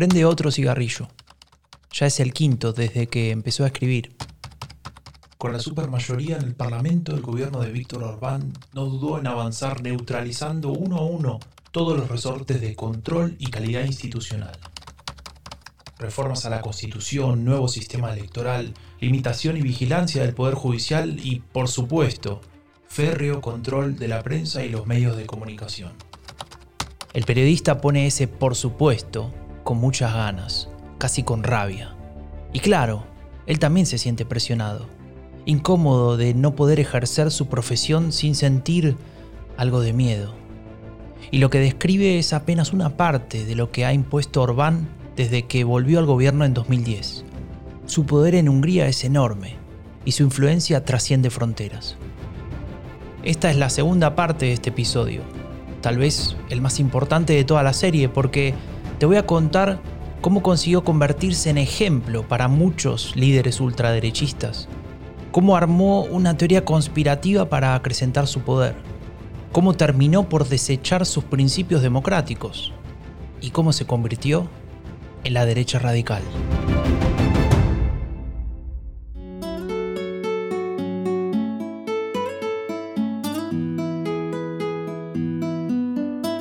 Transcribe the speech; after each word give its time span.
Prende 0.00 0.24
otro 0.24 0.50
cigarrillo. 0.50 1.08
Ya 1.92 2.06
es 2.06 2.20
el 2.20 2.32
quinto 2.32 2.72
desde 2.72 3.06
que 3.06 3.32
empezó 3.32 3.64
a 3.64 3.66
escribir. 3.66 4.16
Con 5.36 5.52
la 5.52 5.58
supermayoría 5.58 6.38
en 6.38 6.44
el 6.44 6.54
Parlamento, 6.54 7.14
el 7.14 7.20
gobierno 7.20 7.60
de 7.60 7.70
Víctor 7.70 8.04
Orbán 8.04 8.50
no 8.72 8.86
dudó 8.86 9.18
en 9.18 9.26
avanzar 9.26 9.82
neutralizando 9.82 10.70
uno 10.70 10.96
a 10.96 11.02
uno 11.02 11.38
todos 11.70 11.98
los 11.98 12.08
resortes 12.08 12.62
de 12.62 12.74
control 12.74 13.36
y 13.38 13.50
calidad 13.50 13.84
institucional. 13.84 14.58
Reformas 15.98 16.46
a 16.46 16.48
la 16.48 16.62
Constitución, 16.62 17.44
nuevo 17.44 17.68
sistema 17.68 18.10
electoral, 18.10 18.72
limitación 19.00 19.58
y 19.58 19.60
vigilancia 19.60 20.22
del 20.22 20.32
Poder 20.32 20.54
Judicial 20.54 21.20
y, 21.22 21.40
por 21.40 21.68
supuesto, 21.68 22.40
férreo 22.88 23.42
control 23.42 23.98
de 23.98 24.08
la 24.08 24.22
prensa 24.22 24.64
y 24.64 24.70
los 24.70 24.86
medios 24.86 25.18
de 25.18 25.26
comunicación. 25.26 25.92
El 27.12 27.24
periodista 27.24 27.82
pone 27.82 28.06
ese 28.06 28.28
por 28.28 28.56
supuesto 28.56 29.30
con 29.64 29.78
muchas 29.78 30.14
ganas, 30.14 30.68
casi 30.98 31.22
con 31.22 31.42
rabia. 31.42 31.94
Y 32.52 32.60
claro, 32.60 33.04
él 33.46 33.58
también 33.58 33.86
se 33.86 33.98
siente 33.98 34.24
presionado, 34.24 34.86
incómodo 35.44 36.16
de 36.16 36.34
no 36.34 36.54
poder 36.54 36.80
ejercer 36.80 37.30
su 37.30 37.48
profesión 37.48 38.12
sin 38.12 38.34
sentir 38.34 38.96
algo 39.56 39.80
de 39.80 39.92
miedo. 39.92 40.34
Y 41.30 41.38
lo 41.38 41.50
que 41.50 41.60
describe 41.60 42.18
es 42.18 42.32
apenas 42.32 42.72
una 42.72 42.96
parte 42.96 43.44
de 43.44 43.54
lo 43.54 43.70
que 43.70 43.84
ha 43.84 43.92
impuesto 43.92 44.42
Orbán 44.42 44.88
desde 45.16 45.46
que 45.46 45.64
volvió 45.64 45.98
al 45.98 46.06
gobierno 46.06 46.44
en 46.44 46.54
2010. 46.54 47.24
Su 47.86 48.06
poder 48.06 48.34
en 48.34 48.48
Hungría 48.48 48.88
es 48.88 49.04
enorme 49.04 49.56
y 50.04 50.12
su 50.12 50.22
influencia 50.22 50.84
trasciende 50.84 51.30
fronteras. 51.30 51.96
Esta 53.22 53.50
es 53.50 53.56
la 53.56 53.68
segunda 53.68 54.14
parte 54.14 54.46
de 54.46 54.52
este 54.52 54.70
episodio, 54.70 55.22
tal 55.82 55.98
vez 55.98 56.36
el 56.48 56.60
más 56.60 56.80
importante 56.80 57.34
de 57.34 57.44
toda 57.44 57.62
la 57.62 57.74
serie, 57.74 58.08
porque 58.08 58.54
te 59.00 59.06
voy 59.06 59.16
a 59.16 59.24
contar 59.24 59.80
cómo 60.20 60.42
consiguió 60.42 60.84
convertirse 60.84 61.48
en 61.48 61.56
ejemplo 61.56 62.28
para 62.28 62.48
muchos 62.48 63.16
líderes 63.16 63.58
ultraderechistas, 63.58 64.68
cómo 65.32 65.56
armó 65.56 66.02
una 66.02 66.36
teoría 66.36 66.66
conspirativa 66.66 67.48
para 67.48 67.74
acrecentar 67.74 68.26
su 68.26 68.40
poder, 68.40 68.74
cómo 69.52 69.72
terminó 69.72 70.28
por 70.28 70.46
desechar 70.46 71.06
sus 71.06 71.24
principios 71.24 71.80
democráticos. 71.80 72.74
Y 73.40 73.52
cómo 73.52 73.72
se 73.72 73.86
convirtió 73.86 74.50
en 75.24 75.32
la 75.32 75.46
derecha 75.46 75.78
radical. 75.78 76.20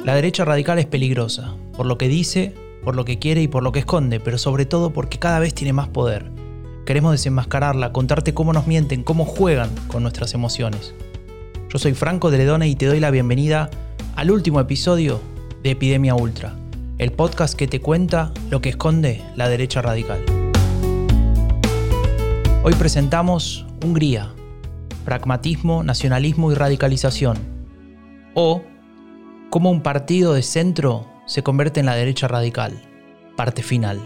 La 0.10 0.16
derecha 0.16 0.44
radical 0.44 0.80
es 0.80 0.88
peligrosa, 0.88 1.54
por 1.78 1.86
lo 1.86 2.00
que 2.00 2.08
dice, 2.08 2.56
por 2.84 2.96
lo 2.96 3.06
que 3.06 3.20
quiere 3.20 3.44
y 3.44 3.48
por 3.48 3.62
lo 3.62 3.72
que 3.72 3.78
esconde, 3.78 4.20
pero 4.20 4.40
sobre 4.40 4.66
todo 4.66 4.92
porque 4.92 5.20
cada 5.20 5.38
vez 5.38 5.54
tiene 5.54 5.72
más 5.72 5.88
poder. 5.88 6.32
Queremos 6.88 7.12
desenmascararla, 7.12 7.94
contarte 7.94 8.34
cómo 8.34 8.52
nos 8.52 8.66
mienten, 8.66 9.04
cómo 9.04 9.24
juegan 9.24 9.70
con 9.88 10.02
nuestras 10.02 10.34
emociones. 10.34 10.96
Yo 11.72 11.78
soy 11.78 11.94
Franco 11.94 12.32
de 12.32 12.40
Ledone 12.40 12.68
y 12.68 12.76
te 12.76 12.88
doy 12.88 13.00
la 13.00 13.12
bienvenida 13.12 13.70
al 14.16 14.32
último 14.32 14.60
episodio 14.60 15.22
de 15.62 15.70
Epidemia 15.70 16.16
Ultra, 16.16 16.56
el 16.98 17.12
podcast 17.12 17.54
que 17.54 17.68
te 17.68 17.80
cuenta 17.80 18.34
lo 18.50 18.62
que 18.62 18.70
esconde 18.70 19.22
la 19.36 19.48
derecha 19.48 19.84
radical. 19.84 20.26
Hoy 22.64 22.74
presentamos 22.74 23.68
Hungría, 23.86 24.34
pragmatismo, 25.06 25.84
nacionalismo 25.84 26.52
y 26.52 26.56
radicalización, 26.56 27.38
o 28.34 28.64
cómo 29.50 29.72
un 29.72 29.82
partido 29.82 30.34
de 30.34 30.44
centro 30.44 31.08
se 31.26 31.44
convierte 31.44 31.80
en 31.80 31.88
la 31.88 31.96
derecha 31.96 32.28
radical. 32.28 32.82
Parte 33.36 33.64
final. 33.64 34.00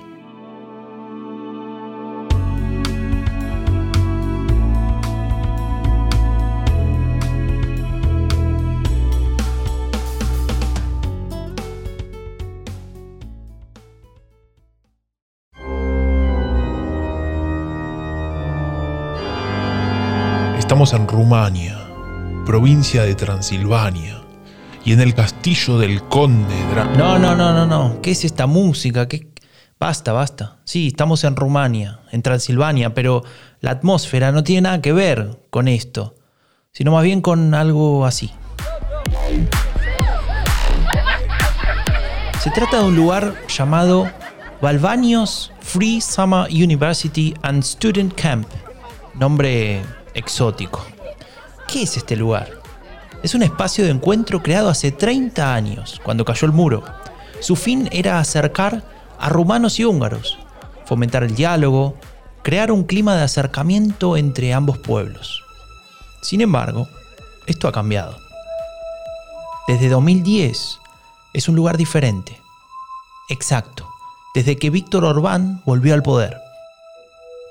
Estamos 20.58 20.94
en 20.94 21.08
Rumania, 21.08 21.78
provincia 22.46 23.04
de 23.04 23.14
Transilvania 23.14 24.23
y 24.86 24.92
en 24.94 25.02
el 25.02 25.14
castillo 25.14 25.78
del 25.78 26.04
conde 26.04 26.56
Dra 26.72 26.86
No, 26.86 27.18
no, 27.18 27.36
no, 27.36 27.54
no, 27.54 27.66
no. 27.66 28.02
¿Qué 28.02 28.12
es 28.12 28.26
esta 28.26 28.48
música? 28.48 29.08
¿Qué? 29.08 29.28
Basta, 29.80 30.14
basta. 30.14 30.58
Sí, 30.64 30.88
estamos 30.88 31.24
en 31.24 31.36
Rumania, 31.36 32.00
en 32.12 32.22
Transilvania, 32.22 32.94
pero 32.94 33.24
la 33.60 33.72
atmósfera 33.72 34.32
no 34.32 34.44
tiene 34.44 34.62
nada 34.62 34.82
que 34.82 34.94
ver 34.94 35.42
con 35.50 35.68
esto, 35.68 36.16
sino 36.72 36.92
más 36.92 37.04
bien 37.04 37.22
con 37.22 37.54
algo 37.54 38.06
así. 38.06 38.32
Se 42.40 42.50
trata 42.52 42.80
de 42.80 42.86
un 42.86 42.96
lugar 42.96 43.36
llamado 43.48 44.10
Balvanios 44.62 45.52
Free 45.60 46.00
Summer 46.02 46.48
University 46.50 47.34
and 47.42 47.64
Student 47.64 48.14
Camp, 48.16 48.48
nombre 49.16 49.82
exótico. 50.14 50.86
¿Qué 51.68 51.84
es 51.84 51.98
este 51.98 52.16
lugar? 52.16 52.63
Es 53.24 53.34
un 53.34 53.42
espacio 53.42 53.86
de 53.86 53.92
encuentro 53.92 54.44
creado 54.44 54.68
hace 54.70 54.92
30 54.92 55.56
años, 55.56 56.02
cuando 56.04 56.26
cayó 56.26 56.46
el 56.46 56.52
muro. 56.52 56.84
Su 57.40 57.56
fin 57.56 57.88
era 57.94 58.20
acercar 58.20 58.84
a 59.18 59.30
rumanos 59.30 59.80
y 59.80 59.86
húngaros, 59.86 60.38
fomentar 60.86 61.24
el 61.24 61.34
diálogo, 61.34 61.96
crear 62.42 62.70
un 62.70 62.84
clima 62.84 63.16
de 63.16 63.24
acercamiento 63.24 64.18
entre 64.18 64.54
ambos 64.54 64.78
pueblos. 64.78 65.42
Sin 66.22 66.42
embargo, 66.42 66.90
esto 67.48 67.70
ha 67.70 67.72
cambiado. 67.72 68.18
Desde 69.70 69.88
2010 69.88 70.80
es 71.34 71.48
un 71.48 71.56
lugar 71.56 71.78
diferente. 71.78 72.42
Exacto, 73.30 73.88
desde 74.36 74.58
que 74.58 74.70
Víctor 74.70 75.06
Orbán 75.06 75.62
volvió 75.66 75.94
al 75.94 76.04
poder. 76.04 76.38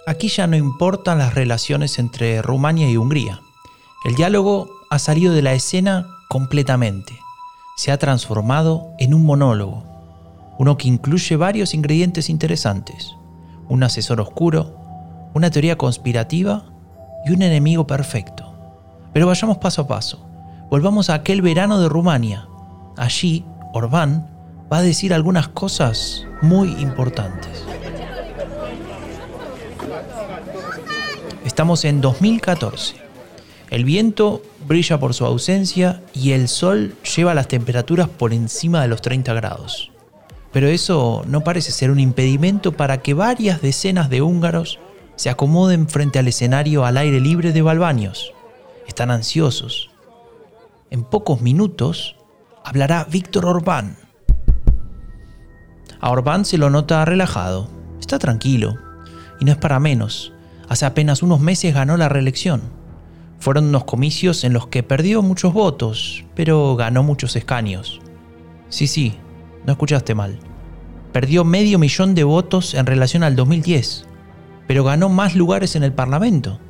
Aquí 0.07 0.29
ya 0.29 0.47
no 0.47 0.57
importan 0.57 1.17
las 1.17 1.35
relaciones 1.35 1.99
entre 1.99 2.43
Rumania 2.43 2.91
y 2.91 2.99
Hungría. 2.99 3.41
El 4.05 4.17
diálogo 4.17 4.69
ha 4.91 4.99
salido 4.99 5.33
de 5.33 5.43
la 5.43 5.53
escena 5.53 6.09
completamente. 6.29 7.21
Se 7.77 7.93
ha 7.93 7.99
transformado 7.99 8.91
en 8.99 9.15
un 9.15 9.25
monólogo, 9.25 9.85
uno 10.59 10.77
que 10.77 10.89
incluye 10.89 11.37
varios 11.37 11.73
ingredientes 11.73 12.29
interesantes. 12.29 13.15
Un 13.69 13.85
asesor 13.85 14.21
oscuro, 14.21 14.77
una 15.35 15.51
teoría 15.51 15.79
conspirativa 15.79 16.65
y 17.25 17.31
un 17.31 17.43
enemigo 17.43 17.87
perfecto. 17.87 18.53
Pero 19.13 19.29
vayamos 19.29 19.59
paso 19.59 19.83
a 19.83 19.87
paso. 19.87 20.27
Volvamos 20.69 21.09
a 21.09 21.15
aquel 21.15 21.41
verano 21.41 21.81
de 21.81 21.89
Rumania. 21.89 22.49
Allí, 22.97 23.45
Orbán 23.73 24.29
va 24.73 24.79
a 24.79 24.83
decir 24.83 25.15
algunas 25.15 25.47
cosas 25.47 26.27
muy 26.41 26.73
importantes. 26.81 27.65
Estamos 31.45 31.85
en 31.85 32.01
2014. 32.01 33.02
El 33.73 33.87
viento 33.87 34.43
brilla 34.69 35.01
por 35.01 35.15
su 35.15 35.25
ausencia 35.25 36.03
y 36.13 36.33
el 36.33 36.49
sol 36.49 36.95
lleva 37.17 37.33
las 37.33 37.49
temperaturas 37.49 38.07
por 38.07 38.35
encima 38.35 38.83
de 38.83 38.89
los 38.89 39.01
30 39.01 39.33
grados. 39.33 39.91
Pero 40.53 40.69
eso 40.69 41.23
no 41.27 41.41
parece 41.41 41.73
ser 41.73 41.91
un 41.91 41.99
impedimento 41.99 42.73
para 42.73 43.01
que 43.01 43.15
varias 43.15 43.63
decenas 43.63 44.11
de 44.11 44.21
húngaros 44.21 44.79
se 45.17 45.31
acomoden 45.31 45.89
frente 45.89 46.19
al 46.19 46.29
escenario 46.29 46.85
al 46.85 46.99
aire 46.99 47.19
libre 47.19 47.53
de 47.53 47.63
Balbanios. 47.63 48.35
Están 48.87 49.11
ansiosos. 49.11 49.89
En 50.91 51.03
pocos 51.03 51.41
minutos 51.41 52.17
hablará 52.67 53.07
Víctor 53.11 53.47
Orbán. 53.47 53.97
A 55.99 56.11
Orbán 56.11 56.45
se 56.45 56.59
lo 56.59 56.69
nota 56.69 57.03
relajado, 57.07 57.71
está 57.99 58.19
tranquilo, 58.19 58.77
y 59.41 59.47
no 59.47 59.53
es 59.53 59.57
para 59.57 59.81
menos. 59.81 60.35
Hace 60.69 60.85
apenas 60.85 61.23
unos 61.23 61.41
meses 61.41 61.73
ganó 61.73 61.97
la 61.97 62.11
reelección 62.11 62.82
fueron 63.43 63.65
unos 63.65 63.83
comicios 63.83 64.45
en 64.45 64.53
los 64.53 64.69
que 64.69 64.85
perdió 64.85 65.21
muchos 65.21 65.53
votos, 65.53 66.25
pero 66.37 66.77
ganó 66.77 67.03
muchos 67.03 67.35
escaños. 67.35 68.01
Sí, 68.69 68.87
sí, 68.87 69.17
no 69.67 69.73
escuchaste 69.73 70.15
mal. 70.15 70.39
Perdió 71.11 71.45
medio 71.45 71.81
millón 71.81 72.15
de 72.15 72.23
votos 72.23 72.73
en 72.75 72.87
relación 72.87 73.25
al 73.25 73.35
2010, 73.35 74.07
pero 74.69 74.85
ganó 74.85 75.09
más 75.09 75.35
lugares 75.35 75.75
en 75.75 75.83
el 75.83 75.93
Parlamento. 75.93 76.61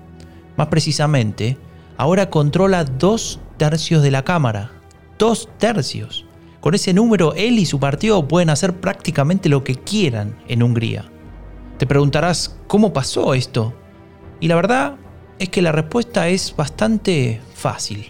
Más 0.56 0.68
precisamente, 0.68 1.58
ahora 1.98 2.30
controla 2.30 2.84
dos 2.84 3.38
tercios 3.58 4.02
de 4.02 4.10
la 4.10 4.24
Cámara. 4.24 4.70
Dos 5.18 5.50
tercios. 5.58 6.24
Con 6.60 6.74
ese 6.74 6.94
número, 6.94 7.34
él 7.34 7.58
y 7.58 7.66
su 7.66 7.78
partido 7.80 8.26
pueden 8.26 8.48
hacer 8.48 8.80
prácticamente 8.80 9.50
lo 9.50 9.62
que 9.62 9.74
quieran 9.74 10.38
en 10.48 10.62
Hungría. 10.62 11.04
Te 11.76 11.86
preguntarás, 11.86 12.56
¿cómo 12.66 12.94
pasó 12.94 13.34
esto? 13.34 13.74
Y 14.40 14.48
la 14.48 14.54
verdad 14.54 14.96
es 15.42 15.48
que 15.48 15.60
la 15.60 15.72
respuesta 15.72 16.28
es 16.28 16.54
bastante 16.54 17.40
fácil. 17.54 18.06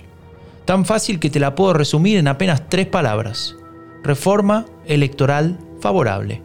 Tan 0.67 0.85
fácil 0.85 1.19
que 1.19 1.31
te 1.31 1.41
la 1.41 1.55
puedo 1.55 1.73
resumir 1.73 2.19
en 2.19 2.29
apenas 2.29 2.69
tres 2.69 2.87
palabras. 2.87 3.57
Reforma 4.03 4.67
electoral 4.85 5.59
favorable. 5.81 6.43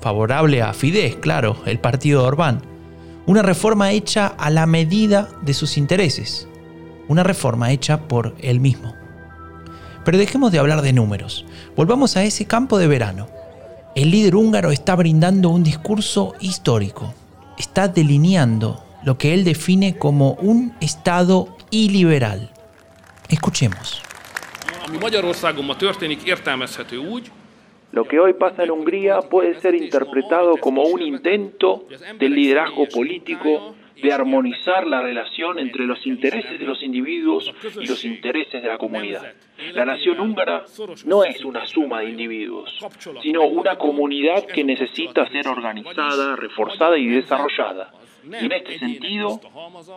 favorable 0.00 0.62
a 0.62 0.72
Fidesz, 0.72 1.16
claro, 1.16 1.56
el 1.66 1.80
partido 1.80 2.22
de 2.22 2.28
Orbán. 2.28 2.62
Una 3.26 3.42
reforma 3.42 3.90
hecha 3.90 4.28
a 4.28 4.50
la 4.50 4.66
medida 4.66 5.28
de 5.42 5.52
sus 5.52 5.76
intereses. 5.76 6.46
Una 7.08 7.24
reforma 7.24 7.72
hecha 7.72 8.06
por 8.06 8.36
él 8.38 8.60
mismo. 8.60 8.94
Pero 10.04 10.16
dejemos 10.16 10.52
de 10.52 10.60
hablar 10.60 10.80
de 10.82 10.92
números. 10.92 11.44
Volvamos 11.74 12.16
a 12.16 12.22
ese 12.22 12.46
campo 12.46 12.78
de 12.78 12.86
verano. 12.86 13.26
El 13.96 14.12
líder 14.12 14.36
húngaro 14.36 14.70
está 14.70 14.94
brindando 14.94 15.50
un 15.50 15.64
discurso 15.64 16.34
histórico. 16.38 17.14
Está 17.58 17.88
delineando 17.88 18.84
lo 19.04 19.18
que 19.18 19.34
él 19.34 19.44
define 19.44 19.96
como 19.98 20.32
un 20.34 20.72
Estado 20.80 21.56
iliberal. 21.70 22.50
Escuchemos. 23.28 24.02
Lo 27.92 28.04
que 28.04 28.20
hoy 28.20 28.34
pasa 28.34 28.64
en 28.64 28.70
Hungría 28.70 29.20
puede 29.20 29.60
ser 29.60 29.74
interpretado 29.74 30.56
como 30.58 30.82
un 30.84 31.02
intento 31.02 31.86
del 32.18 32.34
liderazgo 32.34 32.86
político 32.88 33.74
de 34.00 34.12
armonizar 34.12 34.86
la 34.86 35.02
relación 35.02 35.58
entre 35.58 35.84
los 35.84 36.06
intereses 36.06 36.58
de 36.58 36.64
los 36.64 36.82
individuos 36.82 37.52
y 37.80 37.86
los 37.86 38.04
intereses 38.04 38.62
de 38.62 38.68
la 38.68 38.78
comunidad. 38.78 39.34
La 39.74 39.84
nación 39.84 40.20
húngara 40.20 40.64
no 41.04 41.24
es 41.24 41.44
una 41.44 41.66
suma 41.66 42.00
de 42.00 42.10
individuos, 42.10 42.78
sino 43.22 43.44
una 43.44 43.76
comunidad 43.76 44.46
que 44.46 44.64
necesita 44.64 45.28
ser 45.28 45.48
organizada, 45.48 46.36
reforzada 46.36 46.96
y 46.96 47.08
desarrollada. 47.08 47.92
Y 48.24 48.44
en 48.44 48.52
este 48.52 48.78
sentido, 48.78 49.40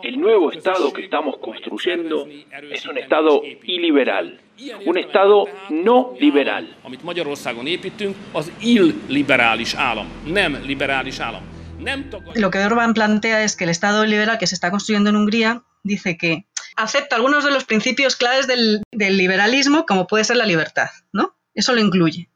el 0.04 0.20
nuevo 0.20 0.52
Estado 0.52 0.92
que 0.94 1.04
estamos 1.04 1.38
construyendo 1.38 2.28
es 2.72 2.86
un 2.86 2.98
Estado 2.98 3.42
iliberal, 3.64 4.40
un 4.86 4.98
Estado 4.98 5.46
no 5.70 6.14
liberal. 6.20 6.76
Lo 12.36 12.52
que 12.52 12.60
Orban 12.60 12.94
plantea 12.94 13.44
es 13.44 13.56
que 13.56 13.64
el 13.66 13.70
Estado 13.70 14.06
liberal 14.06 14.38
que 14.38 14.48
se 14.48 14.56
está 14.56 14.72
construyendo 14.72 15.10
en 15.10 15.16
Hungría 15.18 15.64
dice 15.84 16.18
que 16.18 16.46
acepta 16.76 17.16
algunos 17.16 17.44
de 17.44 17.52
los 17.52 17.66
principios 17.66 18.16
claves 18.16 18.48
del, 18.48 18.84
del 18.92 19.18
liberalismo, 19.18 19.86
como 19.86 20.08
puede 20.08 20.24
ser 20.24 20.38
la 20.38 20.46
libertad, 20.46 20.90
¿no? 21.12 21.36
Eso 21.54 21.74
lo 21.74 21.82
incluye. 21.82 22.30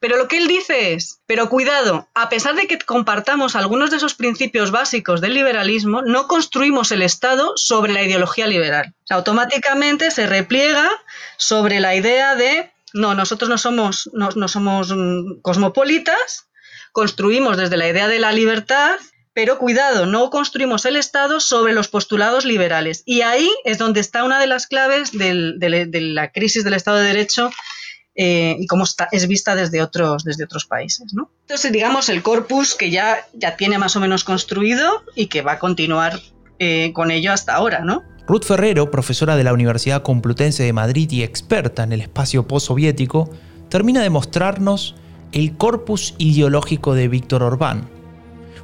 Pero 0.00 0.16
lo 0.16 0.28
que 0.28 0.38
él 0.38 0.48
dice 0.48 0.92
es, 0.92 1.20
pero 1.26 1.48
cuidado, 1.48 2.08
a 2.14 2.28
pesar 2.28 2.54
de 2.54 2.66
que 2.66 2.78
compartamos 2.78 3.56
algunos 3.56 3.90
de 3.90 3.96
esos 3.96 4.14
principios 4.14 4.70
básicos 4.70 5.20
del 5.20 5.34
liberalismo, 5.34 6.02
no 6.02 6.28
construimos 6.28 6.92
el 6.92 7.02
Estado 7.02 7.52
sobre 7.56 7.92
la 7.92 8.02
ideología 8.02 8.46
liberal. 8.46 8.94
Automáticamente 9.10 10.10
se 10.10 10.26
repliega 10.26 10.90
sobre 11.36 11.80
la 11.80 11.94
idea 11.94 12.34
de, 12.34 12.72
no, 12.92 13.14
nosotros 13.14 13.48
no 13.48 13.58
somos, 13.58 14.10
no, 14.12 14.30
no 14.30 14.48
somos 14.48 14.92
mm, 14.94 15.40
cosmopolitas, 15.42 16.48
construimos 16.92 17.56
desde 17.56 17.76
la 17.76 17.88
idea 17.88 18.08
de 18.08 18.18
la 18.18 18.32
libertad 18.32 18.96
pero 19.36 19.58
cuidado, 19.58 20.06
no 20.06 20.30
construimos 20.30 20.86
el 20.86 20.96
Estado 20.96 21.40
sobre 21.40 21.74
los 21.74 21.88
postulados 21.88 22.46
liberales. 22.46 23.02
Y 23.04 23.20
ahí 23.20 23.50
es 23.66 23.76
donde 23.76 24.00
está 24.00 24.24
una 24.24 24.40
de 24.40 24.46
las 24.46 24.66
claves 24.66 25.12
de, 25.12 25.52
de, 25.58 26.00
la 26.00 26.32
crisis 26.32 26.64
del 26.64 26.72
Estado 26.72 26.96
de 26.96 27.08
Derecho 27.08 27.50
eh, 28.16 28.56
y 28.58 28.66
cómo 28.66 28.84
está, 28.84 29.08
es 29.12 29.28
vista 29.28 29.54
desde 29.54 29.82
otros, 29.82 30.24
desde 30.24 30.44
otros 30.44 30.64
países. 30.64 31.12
¿no? 31.12 31.30
Entonces, 31.42 31.70
digamos, 31.70 32.08
el 32.08 32.22
corpus 32.22 32.74
que 32.74 32.90
ya, 32.90 33.18
ya 33.34 33.56
tiene 33.56 33.78
más 33.78 33.94
o 33.94 34.00
menos 34.00 34.24
construido 34.24 35.04
y 35.14 35.26
que 35.26 35.42
va 35.42 35.52
a 35.52 35.58
continuar 35.58 36.18
eh, 36.58 36.92
con 36.94 37.10
ello 37.10 37.32
hasta 37.32 37.54
ahora. 37.54 37.80
¿no? 37.80 38.02
Ruth 38.26 38.44
Ferrero, 38.44 38.90
profesora 38.90 39.36
de 39.36 39.44
la 39.44 39.52
Universidad 39.52 40.02
Complutense 40.02 40.62
de 40.62 40.72
Madrid 40.72 41.10
y 41.10 41.22
experta 41.22 41.82
en 41.82 41.92
el 41.92 42.00
espacio 42.00 42.48
postsoviético, 42.48 43.30
termina 43.68 44.00
de 44.00 44.10
mostrarnos 44.10 44.94
el 45.32 45.56
corpus 45.56 46.14
ideológico 46.16 46.94
de 46.94 47.08
Víctor 47.08 47.42
Orbán. 47.42 47.88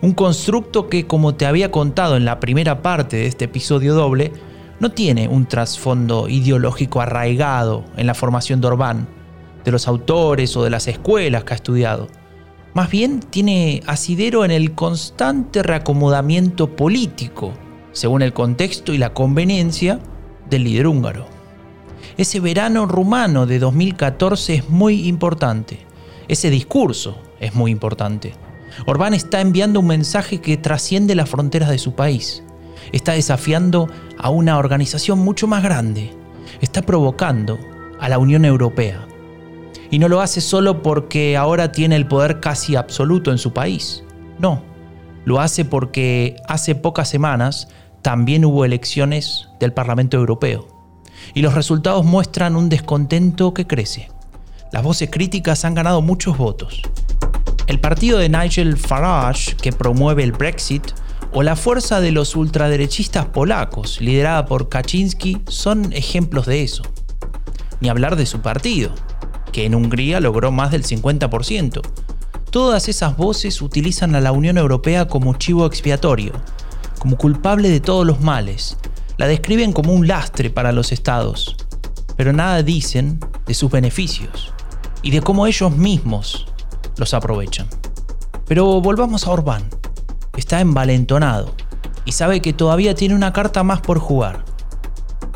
Un 0.01 0.15
constructo 0.15 0.89
que, 0.89 1.07
como 1.07 1.35
te 1.35 1.47
había 1.47 1.71
contado 1.71 2.17
en 2.17 2.25
la 2.25 2.41
primera 2.41 2.83
parte 2.83 3.19
de 3.19 3.27
este 3.27 3.45
episodio 3.45 3.95
doble, 3.95 4.33
no 4.81 4.91
tiene 4.91 5.29
un 5.29 5.47
trasfondo 5.47 6.29
ideológico 6.29 7.01
arraigado 7.01 7.85
en 7.97 8.07
la 8.07 8.15
formación 8.15 8.61
de 8.61 8.67
Orbán, 8.67 9.07
de 9.65 9.71
los 9.73 9.89
autores 9.89 10.57
o 10.57 10.65
de 10.65 10.71
las 10.71 10.89
escuelas 10.89 11.45
que 11.45 11.55
ha 11.55 11.57
estudiado. 11.57 12.09
Más 12.75 12.91
bien 12.91 13.21
tiene 13.21 13.83
asidero 13.87 14.45
en 14.45 14.51
el 14.51 14.75
constante 14.75 15.63
reacomodamiento 15.63 16.75
político, 16.75 17.53
según 17.93 18.23
el 18.23 18.33
contexto 18.33 18.95
y 18.95 18.99
la 18.99 19.13
conveniencia 19.13 20.01
del 20.49 20.65
líder 20.65 20.87
húngaro. 20.87 21.27
Ese 22.17 22.41
verano 22.41 22.87
rumano 22.87 23.47
de 23.47 23.59
2014 23.59 24.55
es 24.55 24.69
muy 24.71 25.07
importante. 25.07 25.81
Ese 26.29 26.51
discurso 26.51 27.19
es 27.41 27.55
muy 27.55 27.71
importante. 27.71 28.35
Orbán 28.87 29.13
está 29.13 29.41
enviando 29.41 29.81
un 29.81 29.87
mensaje 29.87 30.41
que 30.41 30.57
trasciende 30.57 31.15
las 31.15 31.29
fronteras 31.29 31.69
de 31.69 31.79
su 31.79 31.95
país. 31.95 32.43
Está 32.91 33.13
desafiando 33.13 33.89
a 34.19 34.31
una 34.31 34.57
organización 34.59 35.19
mucho 35.19 35.47
más 35.47 35.63
grande. 35.63 36.11
Está 36.63 36.83
provocando 36.83 37.59
a 38.01 38.09
la 38.09 38.19
Unión 38.19 38.45
Europea 38.45 39.07
y 39.93 39.99
no 39.99 40.09
lo 40.09 40.23
hace 40.23 40.41
solo 40.41 40.83
porque 40.83 41.37
ahora 41.37 41.71
tiene 41.71 41.97
el 41.97 42.09
poder 42.09 42.41
casi 42.41 42.77
absoluto 42.77 43.31
en 43.31 43.37
su 43.37 43.53
país. 43.53 44.03
No, 44.39 44.63
lo 45.27 45.39
hace 45.39 45.67
porque 45.67 46.37
hace 46.49 46.75
pocas 46.75 47.11
semanas 47.11 47.69
también 48.01 48.47
hubo 48.47 48.65
elecciones 48.65 49.49
del 49.61 49.75
Parlamento 49.75 50.17
Europeo. 50.17 50.67
Y 51.35 51.43
los 51.43 51.53
resultados 51.53 52.07
muestran 52.07 52.57
un 52.57 52.71
descontento 52.71 53.53
que 53.53 53.67
crece. 53.67 54.11
Las 54.73 54.83
voces 54.83 55.11
críticas 55.11 55.67
han 55.67 55.75
ganado 55.75 56.01
muchos 56.01 56.39
votos. 56.39 56.81
El 57.67 57.79
partido 57.79 58.19
de 58.19 58.31
Nigel 58.31 58.79
Farage, 58.79 59.57
que 59.57 59.73
promueve 59.73 60.25
el 60.25 60.33
Brexit, 60.33 60.85
o 61.35 61.43
la 61.43 61.55
fuerza 61.55 62.01
de 62.01 62.13
los 62.13 62.35
ultraderechistas 62.35 63.27
polacos, 63.27 64.01
liderada 64.01 64.47
por 64.47 64.71
Kaczynski, 64.71 65.43
son 65.49 65.93
ejemplos 65.93 66.47
de 66.47 66.63
eso. 66.63 66.83
Ni 67.81 67.91
hablar 67.91 68.17
de 68.17 68.25
su 68.25 68.41
partido, 68.41 68.93
que 69.53 69.67
en 69.67 69.75
Hungría 69.75 70.19
logró 70.19 70.51
más 70.51 70.71
del 70.71 70.83
50%. 70.83 71.81
Todas 72.51 72.89
esas 72.89 73.17
voces 73.17 73.63
utilizan 73.63 74.15
a 74.17 74.21
la 74.21 74.33
Unión 74.33 74.59
Europea 74.59 75.07
como 75.07 75.35
chivo 75.35 75.67
expiatorio, 75.67 76.33
como 76.99 77.17
culpable 77.17 77.69
de 77.69 77.81
todos 77.81 78.07
los 78.07 78.21
males. 78.21 78.77
La 79.19 79.27
describen 79.27 79.73
como 79.73 79.93
un 79.93 80.09
lastre 80.09 80.51
para 80.51 80.73
los 80.73 80.91
estados, 80.91 81.57
pero 82.17 82.33
nada 82.33 82.63
dicen 82.63 83.21
de 83.47 83.55
sus 83.55 83.71
beneficios 83.71 84.53
y 85.03 85.11
de 85.11 85.21
cómo 85.21 85.47
ellos 85.47 85.77
mismos 85.77 86.47
los 86.97 87.15
aprovechan. 87.15 87.69
Pero 88.47 88.81
volvamos 88.81 89.27
a 89.27 89.31
Orbán. 89.31 89.69
Está 90.37 90.61
envalentonado 90.61 91.55
y 92.05 92.13
sabe 92.13 92.41
que 92.41 92.53
todavía 92.53 92.95
tiene 92.95 93.15
una 93.15 93.33
carta 93.33 93.63
más 93.63 93.81
por 93.81 93.99
jugar. 93.99 94.45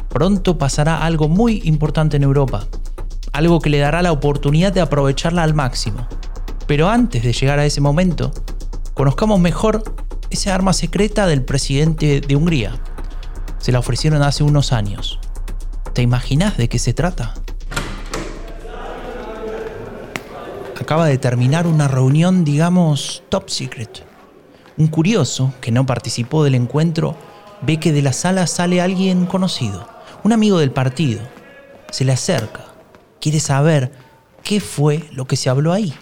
Pronto 0.08 0.56
pasará 0.58 1.04
algo 1.04 1.28
muy 1.28 1.60
importante 1.64 2.16
en 2.16 2.22
Europa 2.22 2.66
algo 3.36 3.60
que 3.60 3.68
le 3.68 3.78
dará 3.78 4.00
la 4.00 4.12
oportunidad 4.12 4.72
de 4.72 4.80
aprovecharla 4.80 5.42
al 5.42 5.52
máximo. 5.52 6.08
Pero 6.66 6.88
antes 6.88 7.22
de 7.22 7.34
llegar 7.34 7.58
a 7.58 7.66
ese 7.66 7.82
momento, 7.82 8.32
conozcamos 8.94 9.38
mejor 9.38 9.84
esa 10.30 10.54
arma 10.54 10.72
secreta 10.72 11.26
del 11.26 11.44
presidente 11.44 12.22
de 12.22 12.34
Hungría. 12.34 12.80
Se 13.58 13.72
la 13.72 13.78
ofrecieron 13.78 14.22
hace 14.22 14.42
unos 14.42 14.72
años. 14.72 15.20
¿Te 15.92 16.00
imaginas 16.00 16.56
de 16.56 16.70
qué 16.70 16.78
se 16.78 16.94
trata? 16.94 17.34
Acaba 20.80 21.06
de 21.06 21.18
terminar 21.18 21.66
una 21.66 21.88
reunión, 21.88 22.42
digamos, 22.42 23.22
top 23.28 23.50
secret. 23.50 24.02
Un 24.78 24.86
curioso, 24.86 25.52
que 25.60 25.72
no 25.72 25.84
participó 25.84 26.42
del 26.42 26.54
encuentro, 26.54 27.16
ve 27.60 27.78
que 27.78 27.92
de 27.92 28.00
la 28.00 28.14
sala 28.14 28.46
sale 28.46 28.80
alguien 28.80 29.26
conocido, 29.26 29.86
un 30.24 30.32
amigo 30.32 30.58
del 30.58 30.70
partido. 30.70 31.20
Se 31.90 32.04
le 32.04 32.12
acerca, 32.12 32.75
quiere 33.20 33.40
saber 33.40 33.92
qué 34.42 34.60
fue 34.60 35.08
lo 35.12 35.26
que 35.26 35.36
se 35.36 35.48
habló 35.50 35.72
ahí. 35.72 35.94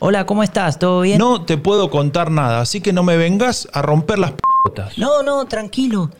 Hola, 0.00 0.26
¿cómo 0.26 0.42
estás? 0.42 0.78
¿Todo 0.78 1.00
bien? 1.00 1.18
No 1.18 1.44
te 1.44 1.58
puedo 1.58 1.90
contar 1.90 2.30
nada, 2.30 2.60
así 2.60 2.80
que 2.80 2.92
no 2.92 3.02
me 3.02 3.16
vengas 3.16 3.68
a 3.72 3.82
romper 3.82 4.18
las 4.18 4.32
p***tas. 4.32 4.96
No, 4.96 5.22
no, 5.22 5.46
tranquilo. 5.46 6.10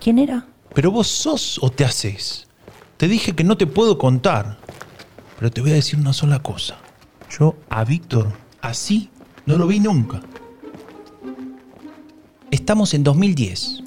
¿Quién 0.00 0.18
era? 0.18 0.46
Pero 0.74 0.90
vos 0.90 1.06
sos 1.06 1.58
o 1.62 1.70
te 1.70 1.84
haces. 1.84 2.48
Te 2.96 3.06
dije 3.08 3.34
que 3.34 3.44
no 3.44 3.56
te 3.56 3.66
puedo 3.66 3.96
contar. 3.98 4.58
Pero 5.38 5.50
te 5.50 5.60
voy 5.60 5.70
a 5.70 5.74
decir 5.74 5.98
una 5.98 6.12
sola 6.12 6.40
cosa. 6.40 6.78
Yo 7.38 7.54
a 7.68 7.84
Víctor 7.84 8.32
así 8.60 9.10
no 9.46 9.56
lo 9.56 9.66
vi 9.66 9.80
nunca. 9.80 10.20
Estamos 12.50 12.92
en 12.94 13.04
2010. 13.04 13.84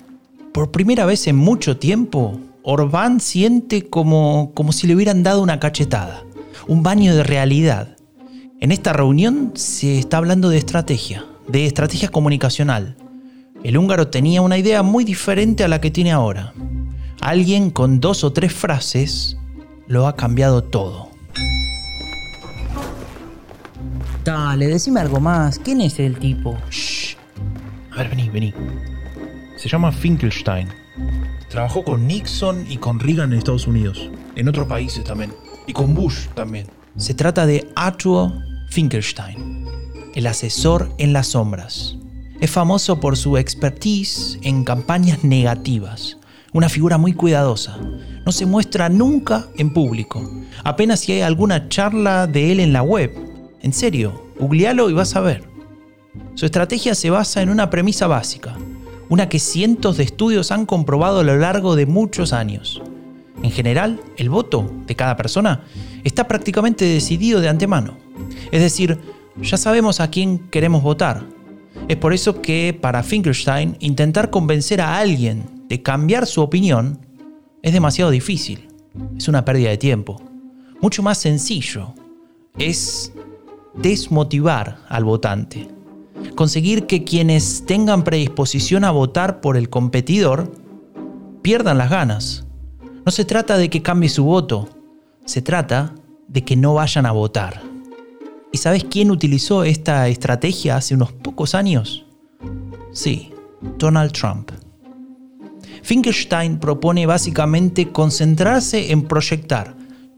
Por 0.53 0.71
primera 0.71 1.05
vez 1.05 1.27
en 1.27 1.35
mucho 1.35 1.77
tiempo, 1.77 2.39
Orbán 2.63 3.19
siente 3.19 3.89
como, 3.89 4.53
como 4.53 4.71
si 4.71 4.87
le 4.87 4.95
hubieran 4.95 5.21
dado 5.21 5.41
una 5.41 5.59
cachetada, 5.59 6.23
un 6.65 6.81
baño 6.81 7.13
de 7.13 7.23
realidad. 7.23 7.97
En 8.61 8.71
esta 8.71 8.93
reunión 8.93 9.51
se 9.55 9.99
está 9.99 10.17
hablando 10.17 10.49
de 10.49 10.59
estrategia, 10.59 11.25
de 11.49 11.65
estrategia 11.65 12.07
comunicacional. 12.07 12.95
El 13.65 13.77
húngaro 13.77 14.07
tenía 14.07 14.41
una 14.41 14.57
idea 14.57 14.81
muy 14.81 15.03
diferente 15.03 15.65
a 15.65 15.67
la 15.67 15.81
que 15.81 15.91
tiene 15.91 16.13
ahora. 16.13 16.53
Alguien 17.19 17.69
con 17.69 17.99
dos 17.99 18.23
o 18.23 18.31
tres 18.31 18.53
frases 18.53 19.37
lo 19.87 20.07
ha 20.07 20.15
cambiado 20.15 20.63
todo. 20.63 21.09
Dale, 24.23 24.67
decime 24.67 25.01
algo 25.01 25.19
más. 25.19 25.59
¿Quién 25.59 25.81
es 25.81 25.99
el 25.99 26.17
tipo? 26.17 26.57
Shh. 26.69 27.17
A 27.91 27.97
ver, 27.97 28.09
vení, 28.09 28.29
vení. 28.29 28.53
Se 29.57 29.67
llama 29.67 29.91
Finkelstein. 29.91 30.69
Trabajó 31.53 31.83
con 31.83 32.07
Nixon 32.07 32.65
y 32.67 32.77
con 32.77 32.99
Reagan 32.99 33.31
en 33.31 33.37
Estados 33.37 33.67
Unidos. 33.67 34.09
En 34.35 34.47
otros 34.47 34.65
países 34.65 35.03
también. 35.03 35.31
Y 35.67 35.73
con 35.73 35.93
Bush 35.93 36.25
también. 36.33 36.65
Se 36.97 37.13
trata 37.13 37.45
de 37.45 37.69
Arthur 37.75 38.33
Finkelstein, 38.71 39.67
el 40.15 40.25
asesor 40.25 40.91
en 40.97 41.13
las 41.13 41.27
sombras. 41.27 41.95
Es 42.41 42.49
famoso 42.49 42.99
por 42.99 43.17
su 43.17 43.37
expertise 43.37 44.39
en 44.41 44.63
campañas 44.63 45.23
negativas. 45.23 46.17
Una 46.53 46.69
figura 46.69 46.97
muy 46.97 47.13
cuidadosa. 47.13 47.77
No 48.25 48.31
se 48.31 48.47
muestra 48.47 48.89
nunca 48.89 49.45
en 49.55 49.73
público. 49.73 50.27
Apenas 50.63 51.01
si 51.01 51.11
hay 51.11 51.21
alguna 51.21 51.69
charla 51.69 52.25
de 52.25 52.51
él 52.51 52.61
en 52.61 52.73
la 52.73 52.81
web. 52.81 53.15
En 53.61 53.73
serio, 53.73 54.31
googlealo 54.39 54.89
y 54.89 54.93
vas 54.93 55.15
a 55.15 55.21
ver. 55.21 55.47
Su 56.33 56.47
estrategia 56.47 56.95
se 56.95 57.11
basa 57.11 57.43
en 57.43 57.49
una 57.49 57.69
premisa 57.69 58.07
básica 58.07 58.57
una 59.13 59.29
que 59.29 59.37
cientos 59.37 59.97
de 59.97 60.03
estudios 60.03 60.51
han 60.51 60.65
comprobado 60.65 61.19
a 61.19 61.23
lo 61.23 61.37
largo 61.37 61.75
de 61.75 61.85
muchos 61.85 62.33
años. 62.33 62.81
En 63.43 63.51
general, 63.51 64.01
el 64.17 64.31
voto 64.31 64.67
de 64.87 64.95
cada 64.95 65.15
persona 65.15 65.65
está 66.03 66.27
prácticamente 66.27 66.83
decidido 66.83 67.39
de 67.39 67.47
antemano. 67.47 67.95
Es 68.51 68.59
decir, 68.59 68.97
ya 69.39 69.57
sabemos 69.57 69.99
a 69.99 70.09
quién 70.09 70.39
queremos 70.49 70.81
votar. 70.81 71.27
Es 71.87 71.97
por 71.97 72.11
eso 72.11 72.41
que 72.41 72.75
para 72.81 73.03
Finkelstein 73.03 73.77
intentar 73.81 74.31
convencer 74.31 74.81
a 74.81 74.97
alguien 74.97 75.43
de 75.69 75.83
cambiar 75.83 76.25
su 76.25 76.41
opinión 76.41 76.97
es 77.61 77.71
demasiado 77.71 78.09
difícil. 78.09 78.67
Es 79.15 79.27
una 79.27 79.45
pérdida 79.45 79.69
de 79.69 79.77
tiempo. 79.77 80.23
Mucho 80.81 81.03
más 81.03 81.19
sencillo 81.19 81.93
es 82.57 83.13
desmotivar 83.75 84.79
al 84.89 85.03
votante 85.03 85.72
conseguir 86.35 86.87
que 86.87 87.03
quienes 87.03 87.65
tengan 87.65 88.03
predisposición 88.03 88.83
a 88.83 88.91
votar 88.91 89.41
por 89.41 89.57
el 89.57 89.69
competidor 89.69 90.51
pierdan 91.41 91.77
las 91.77 91.89
ganas. 91.89 92.45
No 93.05 93.11
se 93.11 93.25
trata 93.25 93.57
de 93.57 93.69
que 93.69 93.81
cambie 93.81 94.09
su 94.09 94.23
voto, 94.23 94.69
se 95.25 95.41
trata 95.41 95.93
de 96.27 96.43
que 96.43 96.55
no 96.55 96.73
vayan 96.75 97.05
a 97.05 97.11
votar. 97.11 97.61
¿Y 98.51 98.57
sabes 98.57 98.83
quién 98.83 99.11
utilizó 99.11 99.63
esta 99.63 100.07
estrategia 100.07 100.77
hace 100.77 100.95
unos 100.95 101.11
pocos 101.11 101.55
años? 101.55 102.05
Sí, 102.91 103.31
Donald 103.77 104.11
Trump. 104.11 104.51
Finkelstein 105.81 106.59
propone 106.59 107.05
básicamente 107.05 107.91
concentrarse 107.91 108.91
en 108.91 109.03
proyectar 109.03 109.75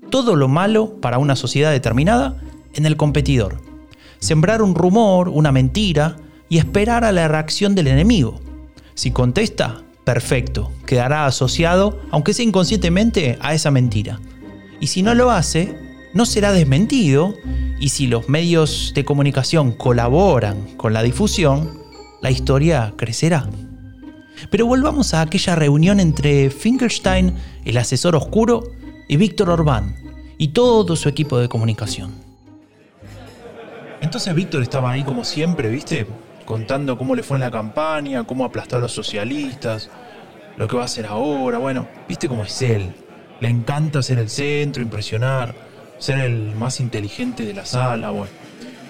todo 0.09 0.35
lo 0.35 0.47
malo 0.47 1.01
para 1.01 1.17
una 1.17 1.35
sociedad 1.35 1.71
determinada 1.71 2.39
en 2.73 2.85
el 2.85 2.97
competidor 2.97 3.74
sembrar 4.25 4.61
un 4.61 4.75
rumor, 4.75 5.29
una 5.29 5.51
mentira 5.51 6.17
y 6.49 6.57
esperar 6.57 7.03
a 7.03 7.11
la 7.11 7.27
reacción 7.27 7.75
del 7.75 7.87
enemigo. 7.87 8.39
Si 8.95 9.11
contesta, 9.11 9.83
perfecto, 10.03 10.71
quedará 10.85 11.25
asociado, 11.25 11.99
aunque 12.11 12.33
sea 12.33 12.45
inconscientemente, 12.45 13.37
a 13.41 13.53
esa 13.53 13.71
mentira. 13.71 14.19
Y 14.79 14.87
si 14.87 15.01
no 15.03 15.13
lo 15.13 15.31
hace, 15.31 15.77
no 16.13 16.25
será 16.25 16.51
desmentido 16.51 17.33
y 17.79 17.89
si 17.89 18.07
los 18.07 18.29
medios 18.29 18.93
de 18.95 19.05
comunicación 19.05 19.71
colaboran 19.71 20.75
con 20.77 20.93
la 20.93 21.03
difusión, 21.03 21.79
la 22.21 22.31
historia 22.31 22.93
crecerá. 22.97 23.49
Pero 24.49 24.65
volvamos 24.65 25.13
a 25.13 25.21
aquella 25.21 25.55
reunión 25.55 25.99
entre 25.99 26.49
Finkelstein, 26.49 27.35
el 27.63 27.77
asesor 27.77 28.15
oscuro, 28.15 28.63
y 29.07 29.17
Víctor 29.17 29.49
Orbán 29.49 29.95
y 30.37 30.49
todo 30.49 30.95
su 30.95 31.09
equipo 31.09 31.37
de 31.37 31.47
comunicación. 31.47 32.24
Entonces 34.01 34.33
Víctor 34.33 34.61
estaba 34.61 34.91
ahí 34.91 35.03
como 35.03 35.23
siempre, 35.23 35.69
¿viste? 35.69 36.05
Contando 36.45 36.97
cómo 36.97 37.15
le 37.15 37.23
fue 37.23 37.37
en 37.37 37.41
la 37.41 37.51
campaña, 37.51 38.23
cómo 38.23 38.45
aplastó 38.45 38.77
a 38.77 38.79
los 38.79 38.91
socialistas, 38.91 39.89
lo 40.57 40.67
que 40.67 40.75
va 40.75 40.83
a 40.83 40.85
hacer 40.85 41.05
ahora, 41.05 41.57
bueno, 41.57 41.87
¿viste 42.07 42.27
cómo 42.27 42.43
es 42.43 42.61
él? 42.61 42.93
Le 43.39 43.49
encanta 43.49 44.01
ser 44.01 44.19
el 44.19 44.29
centro, 44.29 44.81
impresionar, 44.81 45.55
ser 45.97 46.19
el 46.19 46.55
más 46.55 46.79
inteligente 46.79 47.45
de 47.45 47.53
la 47.53 47.65
sala, 47.65 48.11
bueno. 48.11 48.31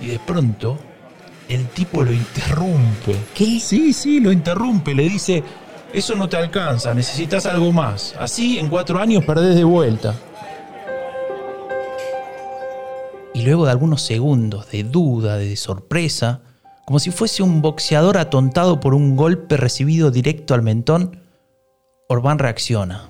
Y 0.02 0.08
de 0.08 0.20
pronto, 0.20 0.78
el 1.48 1.68
tipo 1.68 2.04
lo 2.04 2.12
interrumpe. 2.12 3.16
¿Qué? 3.34 3.60
Sí, 3.60 3.94
sí, 3.94 4.20
lo 4.20 4.32
interrumpe, 4.32 4.94
le 4.94 5.04
dice, 5.04 5.44
eso 5.94 6.16
no 6.16 6.28
te 6.28 6.38
alcanza, 6.38 6.94
necesitas 6.94 7.46
algo 7.46 7.72
más. 7.72 8.16
Así 8.20 8.60
en 8.60 8.68
cuatro 8.68 9.00
años 9.00 9.24
perdés 9.24 9.56
de 9.56 9.64
vuelta 9.64 10.14
y 13.36 13.42
luego 13.42 13.66
de 13.66 13.72
algunos 13.72 14.02
segundos 14.02 14.72
de 14.72 14.86
duda, 14.86 15.36
de 15.36 15.58
sorpresa, 15.58 16.40
como 16.86 17.00
si 17.00 17.12
fuese 17.12 17.44
un 17.44 17.62
boxeador 17.62 18.18
atontado 18.18 18.80
por 18.80 18.94
un 18.94 19.18
golpe 19.18 19.58
recibido 19.58 20.10
directo 20.10 20.54
al 20.54 20.62
mentón, 20.62 21.20
Orbán 22.08 22.40
reacciona. 22.40 23.10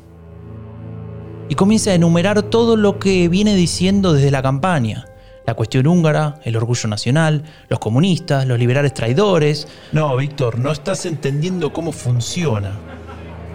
Y 1.48 1.54
comienza 1.54 1.92
a 1.92 1.94
enumerar 1.94 2.42
todo 2.42 2.76
lo 2.76 2.98
que 2.98 3.30
viene 3.30 3.54
diciendo 3.54 4.14
desde 4.14 4.32
la 4.32 4.42
campaña. 4.42 5.06
La 5.46 5.54
cuestión 5.54 5.86
húngara, 5.86 6.40
el 6.44 6.56
orgullo 6.56 6.90
nacional, 6.90 7.44
los 7.70 7.78
comunistas, 7.78 8.48
los 8.48 8.58
liberales 8.58 8.96
traidores. 8.96 9.68
No, 9.92 10.16
Víctor, 10.16 10.58
no 10.58 10.72
estás 10.72 11.06
entendiendo 11.06 11.72
cómo 11.72 11.92
funciona. 11.92 12.72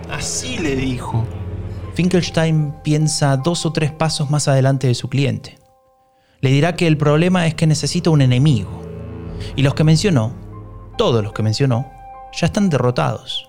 Así 0.08 0.56
le 0.58 0.76
dijo. 0.76 1.26
Finkelstein 1.94 2.74
piensa 2.84 3.36
dos 3.36 3.66
o 3.66 3.72
tres 3.72 3.90
pasos 3.90 4.30
más 4.30 4.46
adelante 4.46 4.86
de 4.86 4.94
su 4.94 5.08
cliente 5.08 5.59
le 6.40 6.50
dirá 6.50 6.74
que 6.76 6.86
el 6.86 6.96
problema 6.96 7.46
es 7.46 7.54
que 7.54 7.66
necesita 7.66 8.10
un 8.10 8.22
enemigo. 8.22 8.82
Y 9.56 9.62
los 9.62 9.74
que 9.74 9.84
mencionó, 9.84 10.32
todos 10.96 11.22
los 11.22 11.32
que 11.32 11.42
mencionó, 11.42 11.90
ya 12.32 12.46
están 12.46 12.70
derrotados. 12.70 13.48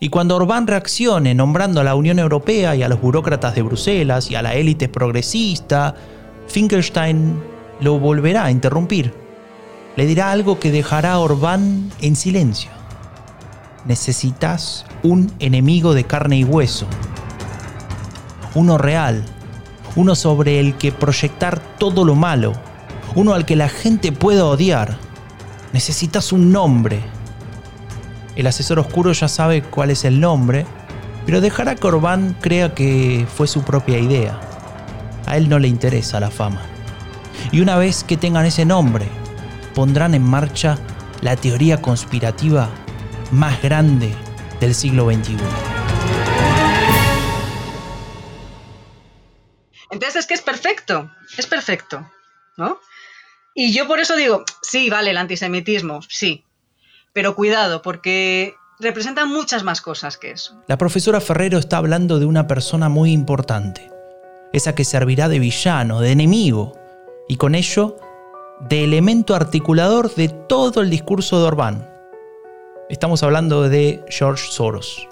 Y 0.00 0.08
cuando 0.08 0.36
Orbán 0.36 0.66
reaccione 0.66 1.34
nombrando 1.34 1.80
a 1.80 1.84
la 1.84 1.94
Unión 1.94 2.18
Europea 2.18 2.74
y 2.74 2.82
a 2.82 2.88
los 2.88 3.00
burócratas 3.00 3.54
de 3.54 3.62
Bruselas 3.62 4.30
y 4.30 4.34
a 4.34 4.42
la 4.42 4.54
élite 4.54 4.88
progresista, 4.88 5.94
Finkelstein 6.46 7.42
lo 7.80 7.98
volverá 7.98 8.44
a 8.44 8.50
interrumpir. 8.50 9.12
Le 9.96 10.06
dirá 10.06 10.30
algo 10.30 10.58
que 10.58 10.72
dejará 10.72 11.12
a 11.12 11.18
Orbán 11.18 11.90
en 12.00 12.16
silencio. 12.16 12.70
Necesitas 13.84 14.86
un 15.02 15.32
enemigo 15.38 15.94
de 15.94 16.04
carne 16.04 16.38
y 16.38 16.44
hueso. 16.44 16.86
Uno 18.54 18.78
real, 18.78 19.24
uno 19.96 20.14
sobre 20.14 20.60
el 20.60 20.74
que 20.74 20.92
proyectar 20.92 21.60
todo 21.78 22.04
lo 22.04 22.14
malo, 22.14 22.52
uno 23.14 23.34
al 23.34 23.44
que 23.44 23.56
la 23.56 23.68
gente 23.68 24.12
pueda 24.12 24.44
odiar. 24.44 24.96
Necesitas 25.72 26.32
un 26.32 26.52
nombre. 26.52 27.00
El 28.36 28.46
asesor 28.46 28.78
oscuro 28.78 29.12
ya 29.12 29.28
sabe 29.28 29.62
cuál 29.62 29.90
es 29.90 30.04
el 30.04 30.20
nombre, 30.20 30.66
pero 31.26 31.40
dejará 31.40 31.74
que 31.76 31.86
Orbán 31.86 32.36
crea 32.40 32.74
que 32.74 33.26
fue 33.32 33.46
su 33.46 33.62
propia 33.62 33.98
idea. 33.98 34.40
A 35.26 35.36
él 35.36 35.48
no 35.48 35.58
le 35.58 35.68
interesa 35.68 36.20
la 36.20 36.30
fama. 36.30 36.60
Y 37.52 37.60
una 37.60 37.76
vez 37.76 38.04
que 38.04 38.16
tengan 38.16 38.46
ese 38.46 38.64
nombre, 38.64 39.06
pondrán 39.74 40.14
en 40.14 40.22
marcha 40.22 40.78
la 41.22 41.36
teoría 41.36 41.80
conspirativa 41.80 42.68
más 43.30 43.62
grande 43.62 44.14
del 44.60 44.74
siglo 44.74 45.10
XXI. 45.10 45.73
Perfecto, 50.64 51.10
es 51.36 51.46
perfecto, 51.46 52.10
¿no? 52.56 52.78
Y 53.54 53.72
yo 53.72 53.86
por 53.86 54.00
eso 54.00 54.16
digo, 54.16 54.44
sí, 54.62 54.88
vale, 54.88 55.10
el 55.10 55.18
antisemitismo, 55.18 56.00
sí, 56.08 56.44
pero 57.12 57.36
cuidado, 57.36 57.82
porque 57.82 58.54
representa 58.80 59.26
muchas 59.26 59.62
más 59.62 59.82
cosas 59.82 60.16
que 60.16 60.30
eso. 60.30 60.60
La 60.66 60.78
profesora 60.78 61.20
Ferrero 61.20 61.58
está 61.58 61.76
hablando 61.76 62.18
de 62.18 62.24
una 62.24 62.46
persona 62.46 62.88
muy 62.88 63.12
importante, 63.12 63.90
esa 64.54 64.74
que 64.74 64.84
servirá 64.84 65.28
de 65.28 65.38
villano, 65.38 66.00
de 66.00 66.12
enemigo, 66.12 66.72
y 67.28 67.36
con 67.36 67.54
ello 67.54 67.96
de 68.60 68.84
elemento 68.84 69.34
articulador 69.34 70.14
de 70.14 70.30
todo 70.30 70.80
el 70.80 70.88
discurso 70.88 71.38
de 71.40 71.44
Orbán. 71.44 71.90
Estamos 72.88 73.22
hablando 73.22 73.68
de 73.68 74.02
George 74.08 74.50
Soros. 74.50 75.08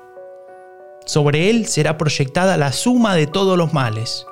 Sobre 1.05 1.51
él 1.51 1.67
será 1.67 1.99
proyectada 1.99 2.57
la 2.57 2.73
suma 2.73 3.15
de 3.15 3.27
todos 3.27 3.59
los 3.59 3.73
males, 3.73 4.27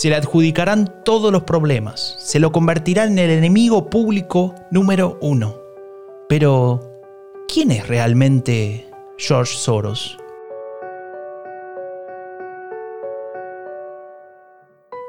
se 0.00 0.08
le 0.08 0.16
adjudicarán 0.16 1.04
todos 1.04 1.30
los 1.30 1.42
problemas, 1.42 2.16
se 2.18 2.40
lo 2.40 2.52
convertirá 2.52 3.04
en 3.04 3.18
el 3.18 3.28
enemigo 3.28 3.90
público 3.90 4.54
número 4.70 5.18
uno. 5.20 5.56
Pero, 6.26 6.80
¿quién 7.52 7.70
es 7.70 7.86
realmente 7.86 8.88
George 9.18 9.52
Soros? 9.54 10.16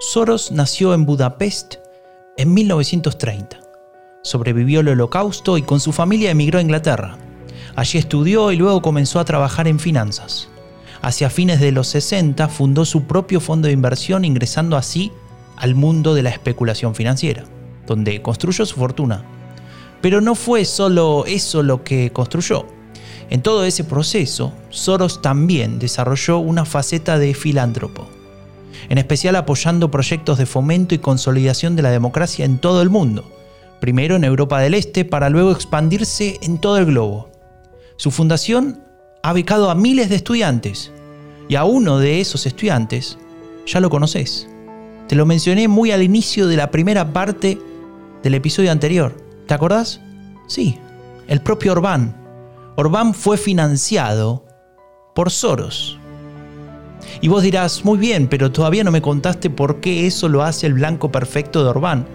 Soros 0.01 0.51
nació 0.51 0.93
en 0.93 1.05
Budapest 1.05 1.75
en 2.35 2.53
1930. 2.53 3.61
Sobrevivió 4.23 4.81
al 4.81 4.89
holocausto 4.89 5.57
y 5.57 5.61
con 5.61 5.79
su 5.79 5.93
familia 5.93 6.31
emigró 6.31 6.59
a 6.59 6.63
Inglaterra. 6.63 7.17
Allí 7.77 7.97
estudió 7.97 8.51
y 8.51 8.57
luego 8.57 8.81
comenzó 8.81 9.21
a 9.21 9.25
trabajar 9.25 9.69
en 9.69 9.79
finanzas. 9.79 10.50
Hacia 11.01 11.29
fines 11.29 11.59
de 11.59 11.71
los 11.71 11.87
60 11.87 12.47
fundó 12.47 12.85
su 12.85 13.03
propio 13.03 13.39
fondo 13.39 13.67
de 13.67 13.73
inversión 13.73 14.23
ingresando 14.23 14.77
así 14.77 15.11
al 15.57 15.75
mundo 15.75 16.13
de 16.13 16.23
la 16.23 16.29
especulación 16.29 16.95
financiera. 16.95 17.43
donde 17.87 18.21
construyó 18.21 18.65
su 18.65 18.75
fortuna. 18.75 19.25
Pero 20.01 20.21
no 20.21 20.35
fue 20.35 20.65
solo 20.65 21.25
eso 21.25 21.61
lo 21.63 21.83
que 21.83 22.11
construyó. 22.11 22.65
En 23.29 23.41
todo 23.41 23.65
ese 23.65 23.83
proceso, 23.83 24.53
Soros 24.69 25.21
también 25.21 25.79
desarrolló 25.79 26.39
una 26.39 26.65
faceta 26.65 27.17
de 27.17 27.33
filántropo, 27.33 28.07
en 28.89 28.97
especial 28.97 29.35
apoyando 29.35 29.91
proyectos 29.91 30.37
de 30.37 30.45
fomento 30.45 30.95
y 30.95 30.99
consolidación 30.99 31.75
de 31.75 31.81
la 31.81 31.91
democracia 31.91 32.45
en 32.45 32.59
todo 32.59 32.81
el 32.81 32.89
mundo, 32.89 33.29
primero 33.79 34.15
en 34.15 34.23
Europa 34.23 34.59
del 34.59 34.73
Este 34.73 35.05
para 35.05 35.29
luego 35.29 35.51
expandirse 35.51 36.39
en 36.41 36.59
todo 36.59 36.77
el 36.77 36.85
globo. 36.85 37.29
Su 37.97 38.11
fundación 38.11 38.83
ha 39.23 39.33
becado 39.33 39.69
a 39.69 39.75
miles 39.75 40.09
de 40.09 40.15
estudiantes 40.15 40.91
y 41.47 41.55
a 41.55 41.63
uno 41.63 41.99
de 41.99 42.21
esos 42.21 42.45
estudiantes 42.45 43.17
ya 43.65 43.79
lo 43.79 43.89
conoces. 43.89 44.47
Te 45.07 45.15
lo 45.15 45.25
mencioné 45.25 45.67
muy 45.67 45.91
al 45.91 46.03
inicio 46.03 46.47
de 46.47 46.57
la 46.57 46.71
primera 46.71 47.11
parte 47.13 47.59
del 48.23 48.33
episodio 48.33 48.71
anterior. 48.71 49.15
¿Te 49.47 49.53
acordás? 49.53 49.99
Sí, 50.47 50.77
el 51.27 51.41
propio 51.41 51.73
Orbán, 51.73 52.15
Orbán 52.77 53.13
fue 53.13 53.37
financiado 53.37 54.45
por 55.13 55.29
Soros. 55.29 55.99
Y 57.19 57.27
vos 57.27 57.43
dirás, 57.43 57.83
muy 57.83 57.97
bien, 57.97 58.27
pero 58.27 58.51
todavía 58.51 58.83
no 58.83 58.91
me 58.91 59.01
contaste 59.01 59.49
por 59.49 59.81
qué 59.81 60.07
eso 60.07 60.29
lo 60.29 60.43
hace 60.43 60.67
el 60.67 60.73
blanco 60.73 61.11
perfecto 61.11 61.63
de 61.63 61.69
Orbán. 61.69 62.07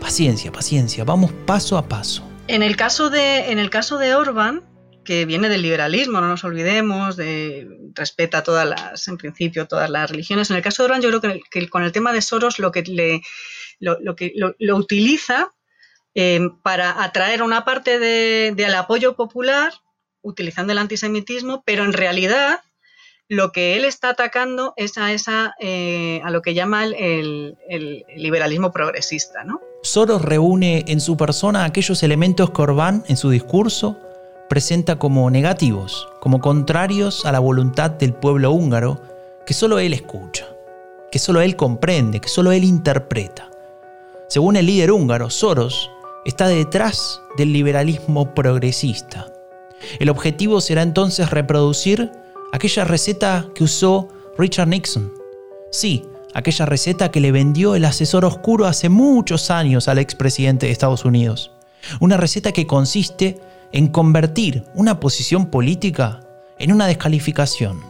Paciencia, 0.00 0.52
paciencia, 0.52 1.04
vamos 1.04 1.32
paso 1.44 1.76
a 1.76 1.88
paso. 1.88 2.22
En 2.48 2.62
el 2.62 2.76
caso 2.76 3.10
de, 3.10 3.50
en 3.50 3.58
el 3.58 3.70
caso 3.70 3.98
de 3.98 4.14
Orbán, 4.14 4.62
que 5.06 5.24
viene 5.24 5.48
del 5.48 5.62
liberalismo, 5.62 6.20
no 6.20 6.28
nos 6.28 6.44
olvidemos, 6.44 7.16
de, 7.16 7.66
respeta 7.94 8.42
todas 8.42 8.68
las, 8.68 9.08
en 9.08 9.16
principio, 9.16 9.66
todas 9.66 9.88
las 9.88 10.10
religiones. 10.10 10.50
En 10.50 10.56
el 10.56 10.62
caso 10.62 10.82
de 10.82 10.86
Orbán, 10.88 11.00
yo 11.00 11.08
creo 11.08 11.40
que, 11.50 11.68
con 11.70 11.82
el 11.82 11.92
tema 11.92 12.12
de 12.12 12.20
Soros 12.20 12.58
lo 12.58 12.70
que 12.70 13.22
lo, 13.80 14.76
utiliza 14.76 15.54
eh, 16.14 16.40
para 16.62 17.02
atraer 17.02 17.42
una 17.42 17.64
parte 17.64 17.98
del 17.98 18.74
apoyo 18.74 19.16
popular 19.16 19.72
utilizando 20.20 20.72
el 20.72 20.78
antisemitismo, 20.78 21.62
pero 21.64 21.84
en 21.84 21.92
realidad 21.92 22.60
lo 23.28 23.50
que 23.52 23.76
él 23.76 23.84
está 23.84 24.10
atacando 24.10 24.72
es 24.76 24.98
a, 24.98 25.12
esa, 25.12 25.54
eh, 25.60 26.20
a 26.24 26.30
lo 26.30 26.42
que 26.42 26.54
llama 26.54 26.84
el, 26.84 27.56
liberalismo 28.16 28.72
progresista. 28.72 29.44
Soros 29.82 30.22
reúne 30.22 30.84
en 30.88 31.00
su 31.00 31.16
persona 31.16 31.64
aquellos 31.64 32.02
elementos 32.02 32.50
que 32.50 32.62
Orbán 32.62 33.04
en 33.08 33.16
su 33.16 33.30
discurso 33.30 33.98
presenta 34.48 34.98
como 34.98 35.30
negativos, 35.30 36.08
como 36.20 36.40
contrarios 36.40 37.24
a 37.26 37.32
la 37.32 37.38
voluntad 37.38 37.90
del 37.90 38.14
pueblo 38.14 38.52
húngaro, 38.52 39.00
que 39.46 39.54
solo 39.54 39.78
él 39.78 39.92
escucha, 39.92 40.46
que 41.10 41.18
solo 41.18 41.40
él 41.40 41.56
comprende, 41.56 42.20
que 42.20 42.28
solo 42.28 42.52
él 42.52 42.64
interpreta. 42.64 43.50
Según 44.28 44.56
el 44.56 44.66
líder 44.66 44.92
húngaro, 44.92 45.30
Soros 45.30 45.90
está 46.24 46.48
detrás 46.48 47.20
del 47.36 47.52
liberalismo 47.52 48.34
progresista, 48.34 49.26
el 49.98 50.08
objetivo 50.08 50.60
será 50.60 50.82
entonces 50.82 51.30
reproducir 51.30 52.10
aquella 52.52 52.84
receta 52.84 53.46
que 53.54 53.64
usó 53.64 54.08
Richard 54.38 54.68
Nixon. 54.68 55.12
Sí, 55.70 56.04
aquella 56.34 56.66
receta 56.66 57.10
que 57.10 57.20
le 57.20 57.32
vendió 57.32 57.74
el 57.74 57.84
asesor 57.84 58.24
oscuro 58.24 58.66
hace 58.66 58.88
muchos 58.88 59.50
años 59.50 59.88
al 59.88 59.98
expresidente 59.98 60.66
de 60.66 60.72
Estados 60.72 61.04
Unidos. 61.04 61.52
Una 62.00 62.16
receta 62.16 62.52
que 62.52 62.66
consiste 62.66 63.38
en 63.76 63.88
convertir 63.88 64.64
una 64.72 65.00
posición 65.00 65.50
política 65.50 66.20
en 66.58 66.72
una 66.72 66.86
descalificación. 66.86 67.82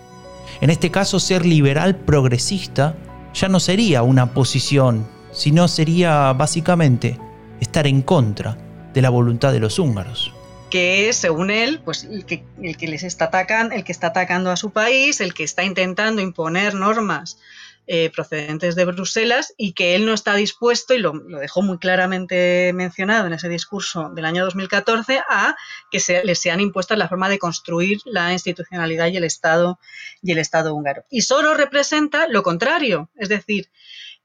En 0.61 0.71
este 0.71 0.90
caso, 0.90 1.21
ser 1.21 1.47
liberal 1.47 1.95
progresista 1.95 2.97
ya 3.33 3.49
no 3.49 3.61
sería 3.61 4.02
una 4.02 4.35
posición, 4.35 5.07
sino 5.31 5.69
sería 5.69 6.33
básicamente 6.33 7.21
estar 7.61 7.87
en 7.87 8.02
contra 8.02 8.59
de 8.93 9.00
la 9.00 9.11
voluntad 9.11 9.52
de 9.52 9.61
los 9.61 9.78
húngaros 9.78 10.33
que 10.69 11.09
es, 11.09 11.16
según 11.16 11.51
él, 11.51 11.81
pues 11.85 12.03
el 12.03 12.27
que, 12.27 12.44
el 12.61 12.77
que 12.77 12.88
les 12.88 13.05
está 13.05 13.27
atacando, 13.27 13.72
el 13.77 13.85
que 13.85 13.92
está 13.92 14.09
atacando 14.09 14.51
a 14.51 14.57
su 14.57 14.72
país, 14.72 15.20
el 15.20 15.33
que 15.33 15.44
está 15.44 15.62
intentando 15.62 16.20
imponer 16.20 16.75
normas 16.75 17.38
eh, 17.87 18.11
procedentes 18.11 18.75
de 18.75 18.85
Bruselas 18.85 19.55
y 19.57 19.72
que 19.72 19.94
él 19.94 20.07
no 20.07 20.12
está 20.12 20.35
dispuesto, 20.35 20.94
y 20.94 20.99
lo, 20.99 21.12
dejó 21.12 21.62
muy 21.62 21.79
claramente 21.79 22.72
mencionado 22.75 23.27
en 23.27 23.33
ese 23.33 23.49
discurso 23.49 24.11
del 24.11 24.25
año 24.25 24.44
2014, 24.44 25.20
a 25.29 25.57
que 25.90 26.01
se, 26.01 26.25
les 26.25 26.40
sean 26.40 26.61
impuestas 26.61 26.99
la 26.99 27.09
forma 27.09 27.29
de 27.29 27.38
construir 27.38 27.99
la 28.05 28.33
institucionalidad 28.33 29.09
y 29.09 29.16
el 29.16 29.25
Estado 29.25 29.79
y 30.22 30.33
el 30.33 30.38
Estado 30.38 30.75
húngaro. 30.75 31.05
Y 31.11 31.22
solo 31.22 31.55
representa 31.55 32.27
lo 32.29 32.42
contrario, 32.42 33.11
es 33.16 33.29
decir, 33.29 33.70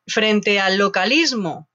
frente 0.07 0.59
al 0.59 0.77
localismo 0.77 1.67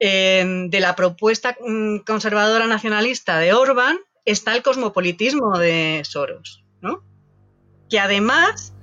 de 0.00 0.78
la 0.80 0.94
propuesta 0.94 1.56
mm, 1.60 1.98
conservadora 1.98 2.66
nacionalista 2.66 3.40
de 3.40 3.52
Orban 3.52 3.98
está 4.24 4.54
el 4.54 4.62
cosmopolitismo 4.62 5.58
de 5.58 6.02
Soros, 6.04 6.64
¿no? 6.80 7.02
que 7.88 7.98
además 7.98 8.74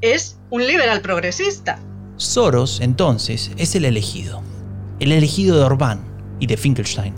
es 0.00 0.38
un 0.50 0.66
liberal 0.66 1.00
progresista. 1.00 1.78
Soros, 2.16 2.80
entonces, 2.80 3.50
es 3.56 3.74
el 3.74 3.84
elegido. 3.84 4.42
El 5.00 5.12
elegido 5.12 5.58
de 5.58 5.64
Orbán 5.64 6.00
y 6.38 6.46
de 6.46 6.56
Finkelstein. 6.56 7.14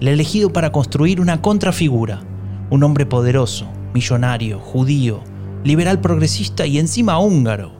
El 0.00 0.08
elegido 0.08 0.52
para 0.52 0.72
construir 0.72 1.20
una 1.20 1.40
contrafigura. 1.42 2.22
Un 2.70 2.82
hombre 2.82 3.06
poderoso, 3.06 3.66
millonario, 3.92 4.58
judío, 4.58 5.22
liberal 5.64 6.00
progresista 6.00 6.66
y 6.66 6.78
encima 6.78 7.18
húngaro. 7.18 7.72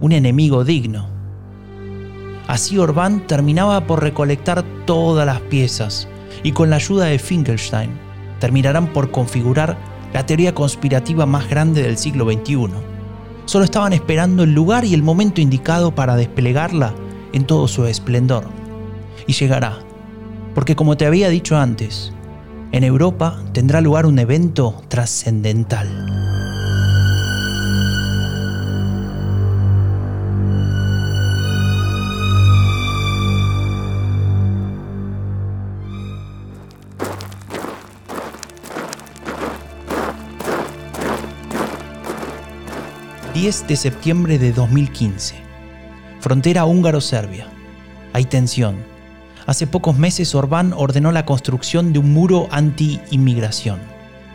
Un 0.00 0.12
enemigo 0.12 0.64
digno. 0.64 1.08
Así 2.48 2.78
Orbán 2.78 3.26
terminaba 3.26 3.86
por 3.86 4.02
recolectar 4.02 4.64
todas 4.86 5.26
las 5.26 5.40
piezas 5.42 6.08
y 6.42 6.52
con 6.52 6.70
la 6.70 6.76
ayuda 6.76 7.06
de 7.06 7.18
Finkelstein 7.18 7.90
terminarán 8.40 8.92
por 8.92 9.12
configurar 9.12 9.78
la 10.12 10.26
teoría 10.26 10.52
conspirativa 10.52 11.26
más 11.26 11.48
grande 11.48 11.82
del 11.82 11.96
siglo 11.96 12.24
XXI. 12.24 12.91
Solo 13.52 13.66
estaban 13.66 13.92
esperando 13.92 14.44
el 14.44 14.54
lugar 14.54 14.86
y 14.86 14.94
el 14.94 15.02
momento 15.02 15.42
indicado 15.42 15.94
para 15.94 16.16
desplegarla 16.16 16.94
en 17.34 17.44
todo 17.44 17.68
su 17.68 17.84
esplendor. 17.84 18.44
Y 19.26 19.34
llegará, 19.34 19.78
porque 20.54 20.74
como 20.74 20.96
te 20.96 21.04
había 21.04 21.28
dicho 21.28 21.58
antes, 21.58 22.14
en 22.72 22.82
Europa 22.82 23.42
tendrá 23.52 23.82
lugar 23.82 24.06
un 24.06 24.18
evento 24.18 24.80
trascendental. 24.88 26.41
10 43.34 43.66
de 43.66 43.76
septiembre 43.76 44.38
de 44.38 44.52
2015. 44.52 45.36
Frontera 46.20 46.66
húngaro-serbia. 46.66 47.46
Hay 48.12 48.26
tensión. 48.26 48.76
Hace 49.46 49.66
pocos 49.66 49.96
meses 49.96 50.34
Orbán 50.34 50.74
ordenó 50.76 51.12
la 51.12 51.24
construcción 51.24 51.94
de 51.94 51.98
un 51.98 52.12
muro 52.12 52.46
anti-inmigración. 52.50 53.80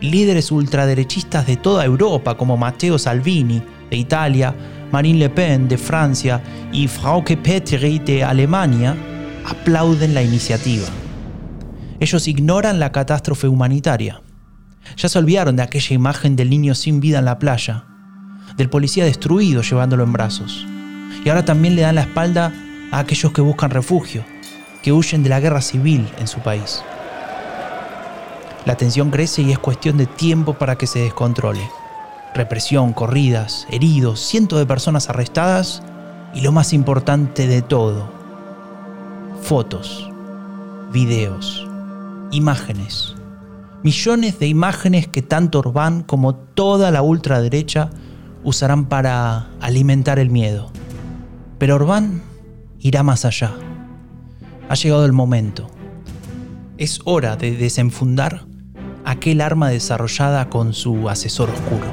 Líderes 0.00 0.50
ultraderechistas 0.50 1.46
de 1.46 1.56
toda 1.56 1.84
Europa 1.84 2.36
como 2.36 2.56
Matteo 2.56 2.98
Salvini 2.98 3.62
de 3.88 3.96
Italia, 3.96 4.52
Marine 4.90 5.20
Le 5.20 5.30
Pen 5.30 5.68
de 5.68 5.78
Francia 5.78 6.42
y 6.72 6.88
Frauke 6.88 7.36
Petri 7.36 8.00
de 8.00 8.24
Alemania 8.24 8.96
aplauden 9.46 10.12
la 10.12 10.22
iniciativa. 10.22 10.88
Ellos 12.00 12.26
ignoran 12.26 12.80
la 12.80 12.90
catástrofe 12.90 13.46
humanitaria. 13.46 14.22
Ya 14.96 15.08
se 15.08 15.18
olvidaron 15.20 15.54
de 15.54 15.62
aquella 15.62 15.94
imagen 15.94 16.34
del 16.34 16.50
niño 16.50 16.74
sin 16.74 16.98
vida 16.98 17.20
en 17.20 17.26
la 17.26 17.38
playa, 17.38 17.84
del 18.58 18.68
policía 18.68 19.04
destruido 19.04 19.62
llevándolo 19.62 20.04
en 20.04 20.12
brazos. 20.12 20.66
Y 21.24 21.28
ahora 21.28 21.44
también 21.44 21.76
le 21.76 21.82
dan 21.82 21.94
la 21.94 22.02
espalda 22.02 22.52
a 22.90 22.98
aquellos 22.98 23.32
que 23.32 23.40
buscan 23.40 23.70
refugio, 23.70 24.24
que 24.82 24.92
huyen 24.92 25.22
de 25.22 25.30
la 25.30 25.40
guerra 25.40 25.62
civil 25.62 26.06
en 26.18 26.26
su 26.26 26.40
país. 26.40 26.82
La 28.66 28.76
tensión 28.76 29.10
crece 29.10 29.42
y 29.42 29.52
es 29.52 29.58
cuestión 29.58 29.96
de 29.96 30.06
tiempo 30.06 30.54
para 30.54 30.76
que 30.76 30.86
se 30.86 30.98
descontrole. 30.98 31.70
Represión, 32.34 32.92
corridas, 32.92 33.66
heridos, 33.70 34.20
cientos 34.20 34.58
de 34.58 34.66
personas 34.66 35.08
arrestadas 35.08 35.82
y 36.34 36.42
lo 36.42 36.52
más 36.52 36.72
importante 36.72 37.46
de 37.46 37.62
todo, 37.62 38.10
fotos, 39.40 40.10
videos, 40.92 41.66
imágenes. 42.32 43.14
Millones 43.82 44.38
de 44.40 44.48
imágenes 44.48 45.06
que 45.06 45.22
tanto 45.22 45.60
Orbán 45.60 46.02
como 46.02 46.34
toda 46.34 46.90
la 46.90 47.00
ultraderecha 47.02 47.90
usarán 48.48 48.86
para 48.86 49.50
alimentar 49.60 50.18
el 50.18 50.30
miedo. 50.30 50.70
Pero 51.58 51.74
Orbán 51.76 52.22
irá 52.78 53.02
más 53.02 53.24
allá. 53.24 53.54
Ha 54.68 54.74
llegado 54.74 55.04
el 55.04 55.12
momento. 55.12 55.70
Es 56.78 57.00
hora 57.04 57.36
de 57.36 57.56
desenfundar 57.56 58.46
aquel 59.04 59.40
arma 59.40 59.68
desarrollada 59.68 60.48
con 60.48 60.72
su 60.72 61.08
asesor 61.08 61.50
oscuro. 61.50 61.86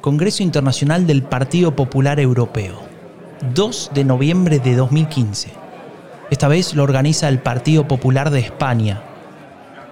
Congreso 0.00 0.42
Internacional 0.42 1.06
del 1.06 1.22
Partido 1.22 1.74
Popular 1.74 2.20
Europeo. 2.20 2.93
2 3.54 3.92
de 3.94 4.02
noviembre 4.02 4.58
de 4.58 4.74
2015. 4.74 5.50
Esta 6.28 6.48
vez 6.48 6.74
lo 6.74 6.82
organiza 6.82 7.28
el 7.28 7.38
Partido 7.38 7.86
Popular 7.86 8.30
de 8.30 8.40
España. 8.40 9.00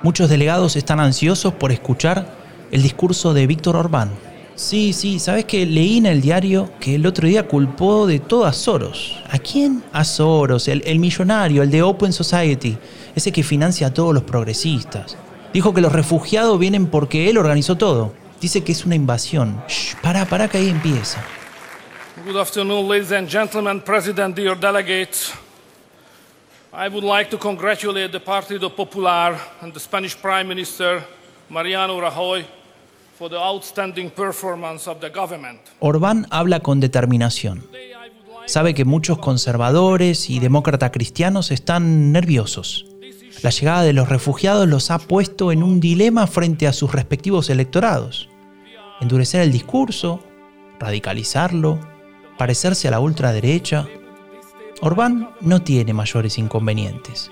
Muchos 0.02 0.28
delegados 0.28 0.74
están 0.74 0.98
ansiosos 0.98 1.54
por 1.54 1.70
escuchar 1.70 2.26
el 2.72 2.82
discurso 2.82 3.32
de 3.34 3.46
Víctor 3.46 3.76
Orbán. 3.76 4.10
Sí, 4.56 4.92
sí, 4.92 5.20
sabes 5.20 5.44
que 5.44 5.64
leí 5.64 5.98
en 5.98 6.06
el 6.06 6.20
diario 6.20 6.70
que 6.80 6.96
el 6.96 7.06
otro 7.06 7.28
día 7.28 7.46
culpó 7.46 8.08
de 8.08 8.18
todo 8.18 8.46
a 8.46 8.52
Soros. 8.52 9.16
¿A 9.30 9.38
quién? 9.38 9.84
A 9.92 10.02
Soros, 10.02 10.66
el, 10.66 10.82
el 10.84 10.98
millonario, 10.98 11.62
el 11.62 11.70
de 11.70 11.82
Open 11.82 12.12
Society, 12.12 12.76
ese 13.14 13.30
que 13.30 13.44
financia 13.44 13.86
a 13.86 13.94
todos 13.94 14.12
los 14.12 14.24
progresistas. 14.24 15.16
Dijo 15.54 15.72
que 15.72 15.80
los 15.82 15.92
refugiados 15.92 16.58
vienen 16.58 16.86
porque 16.86 17.30
él 17.30 17.38
organizó 17.38 17.76
todo. 17.76 18.12
Dice 18.40 18.64
que 18.64 18.72
es 18.72 18.84
una 18.84 18.96
invasión. 18.96 19.62
Shh, 19.68 19.94
para, 20.02 20.24
para 20.24 20.48
que 20.48 20.58
ahí 20.58 20.68
empieza. 20.68 21.22
Good 22.14 22.36
afternoon, 22.36 22.88
ladies 22.88 23.10
and 23.12 23.28
gentlemen, 23.28 23.80
President, 23.80 24.36
dear 24.36 24.54
delegates. 24.54 25.32
I 26.72 26.88
would 26.88 27.04
like 27.04 27.30
to 27.30 27.38
congratulate 27.38 28.12
the 28.12 28.20
Partido 28.20 28.68
Popular 28.68 29.36
and 29.60 29.72
the 29.72 29.80
Spanish 29.80 30.14
Prime 30.14 30.46
Minister, 30.46 31.02
Mariano 31.48 32.00
Rajoy, 32.00 32.44
for 33.18 33.28
the 33.28 33.38
outstanding 33.38 34.10
performance 34.10 34.88
of 34.88 35.00
the 35.00 35.10
government. 35.10 35.60
Orbán 35.80 36.26
habla 36.30 36.60
con 36.60 36.80
determinación. 36.80 37.64
Sabe 38.46 38.74
que 38.74 38.84
muchos 38.84 39.18
conservadores 39.18 40.30
y 40.30 40.38
demócratas 40.38 40.90
cristianos 40.90 41.50
están 41.50 42.12
nerviosos. 42.12 42.84
La 43.42 43.50
llegada 43.50 43.82
de 43.82 43.92
los 43.92 44.08
refugiados 44.08 44.68
los 44.68 44.90
ha 44.90 44.98
puesto 44.98 45.50
en 45.50 45.62
un 45.62 45.80
dilema 45.80 46.26
frente 46.26 46.66
a 46.66 46.72
sus 46.72 46.92
respectivos 46.92 47.50
electorados 47.50 48.28
endurecer 49.02 49.40
el 49.42 49.52
discurso, 49.52 50.20
radicalizarlo, 50.78 51.80
parecerse 52.42 52.88
a 52.88 52.90
la 52.90 52.98
ultraderecha. 52.98 53.86
Orbán 54.80 55.30
no 55.42 55.62
tiene 55.62 55.92
mayores 55.92 56.38
inconvenientes. 56.38 57.30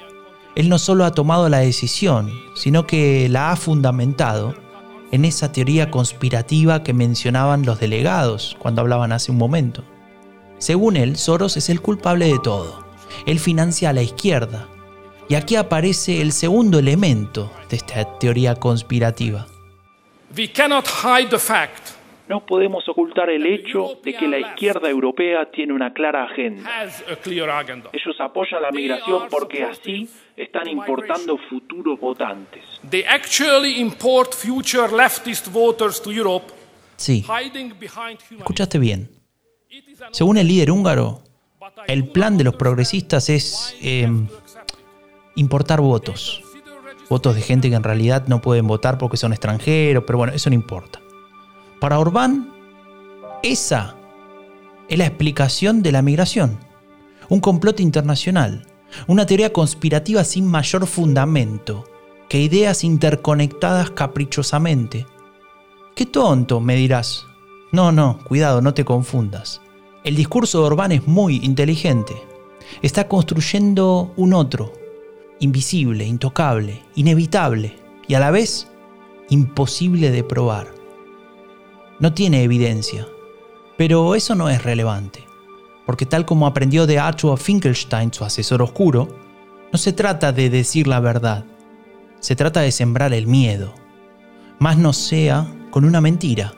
Él 0.55 0.68
no 0.68 0.79
solo 0.79 1.05
ha 1.05 1.11
tomado 1.11 1.49
la 1.49 1.59
decisión, 1.59 2.31
sino 2.55 2.87
que 2.87 3.29
la 3.29 3.51
ha 3.51 3.57
fundamentado 3.57 4.55
en 5.11 5.25
esa 5.25 5.51
teoría 5.51 5.90
conspirativa 5.90 6.85
que 6.85 6.92
mencionaban 6.92 7.66
los 7.66 7.81
delegados 7.81 8.57
cuando 8.61 8.83
hablaban 8.83 9.11
hace 9.11 9.33
un 9.33 9.38
momento. 9.38 9.83
Según 10.59 10.96
él, 10.96 11.16
Soros 11.16 11.57
es 11.57 11.70
el 11.70 11.81
culpable 11.81 12.27
de 12.27 12.38
todo. 12.38 12.85
Él 13.27 13.40
financia 13.40 13.90
a 13.90 13.92
la 13.92 14.03
izquierda. 14.03 14.68
Y 15.29 15.35
aquí 15.35 15.57
aparece 15.57 16.20
el 16.20 16.31
segundo 16.31 16.79
elemento 16.79 17.51
de 17.68 17.79
esta 17.79 18.16
teoría 18.20 18.55
conspirativa. 18.55 19.49
No 22.31 22.47
podemos 22.47 22.88
ocultar 22.88 23.29
el 23.29 23.45
hecho 23.45 23.99
de 24.05 24.14
que 24.14 24.29
la 24.29 24.38
izquierda 24.38 24.88
europea 24.88 25.51
tiene 25.51 25.73
una 25.73 25.93
clara 25.93 26.23
agenda. 26.23 26.62
Ellos 27.93 28.21
apoyan 28.21 28.62
la 28.62 28.71
migración 28.71 29.25
porque 29.29 29.64
así 29.64 30.09
están 30.37 30.69
importando 30.69 31.37
futuros 31.49 31.99
votantes. 31.99 32.62
Sí, 36.95 37.27
escuchaste 38.38 38.79
bien. 38.79 39.11
Según 40.12 40.37
el 40.37 40.47
líder 40.47 40.71
húngaro, 40.71 41.23
el 41.88 42.07
plan 42.07 42.38
de 42.38 42.45
los 42.45 42.55
progresistas 42.55 43.29
es 43.29 43.77
em, 43.83 44.29
importar 45.35 45.81
votos 45.81 46.45
votos 47.09 47.35
de 47.35 47.43
gente 47.43 47.69
que 47.69 47.75
en 47.75 47.83
realidad 47.83 48.29
no 48.29 48.40
pueden 48.40 48.69
votar 48.69 48.97
porque 48.97 49.16
son 49.16 49.33
extranjeros, 49.33 50.05
pero 50.07 50.16
bueno, 50.19 50.33
eso 50.33 50.49
no 50.49 50.55
importa. 50.55 51.01
Para 51.81 51.99
Orbán, 51.99 52.53
esa 53.43 53.97
es 54.87 54.99
la 54.99 55.07
explicación 55.07 55.83
de 55.83 55.93
la 55.93 56.03
migración. 56.03 56.59
Un 57.31 57.40
complot 57.40 57.81
internacional, 57.81 58.66
una 59.07 59.25
teoría 59.25 59.51
conspirativa 59.51 60.23
sin 60.25 60.47
mayor 60.47 60.87
fundamento, 60.87 61.87
que 62.29 62.38
ideas 62.38 62.85
interconectadas 62.85 63.90
caprichosamente. 63.93 65.07
Qué 65.95 66.05
tonto, 66.05 66.61
me 66.61 66.77
dirás. 66.77 67.25
No, 67.73 67.93
no, 67.93 68.19
cuidado, 68.25 68.61
no 68.61 68.75
te 68.75 68.85
confundas. 68.85 69.62
El 70.05 70.16
discurso 70.16 70.61
de 70.61 70.66
Orbán 70.66 70.93
es 70.93 71.07
muy 71.07 71.37
inteligente. 71.37 72.14
Está 72.83 73.09
construyendo 73.09 74.12
un 74.19 74.35
otro, 74.35 74.75
invisible, 75.38 76.05
intocable, 76.05 76.83
inevitable 76.95 77.75
y 78.07 78.14
a 78.14 78.21
la 78.21 78.31
vez 78.31 78.69
imposible 79.31 80.11
de 80.11 80.25
probar. 80.25 80.80
No 82.01 82.15
tiene 82.15 82.43
evidencia, 82.43 83.07
pero 83.77 84.15
eso 84.15 84.35
no 84.35 84.49
es 84.49 84.63
relevante, 84.63 85.27
porque 85.85 86.07
tal 86.07 86.25
como 86.25 86.47
aprendió 86.47 86.87
de 86.87 86.99
Arthur 86.99 87.39
Finkelstein, 87.39 88.11
su 88.11 88.25
asesor 88.25 88.63
oscuro, 88.63 89.09
no 89.71 89.79
se 89.79 89.93
trata 89.93 90.33
de 90.33 90.49
decir 90.49 90.87
la 90.87 90.99
verdad, 91.01 91.45
se 92.19 92.35
trata 92.35 92.63
de 92.63 92.73
sembrar 92.73 93.13
el 93.13 93.27
miedo, 93.27 93.75
más 94.59 94.79
no 94.79 94.95
sea 94.95 95.47
con 95.71 95.85
una 95.85 96.01
mentira, 96.01 96.55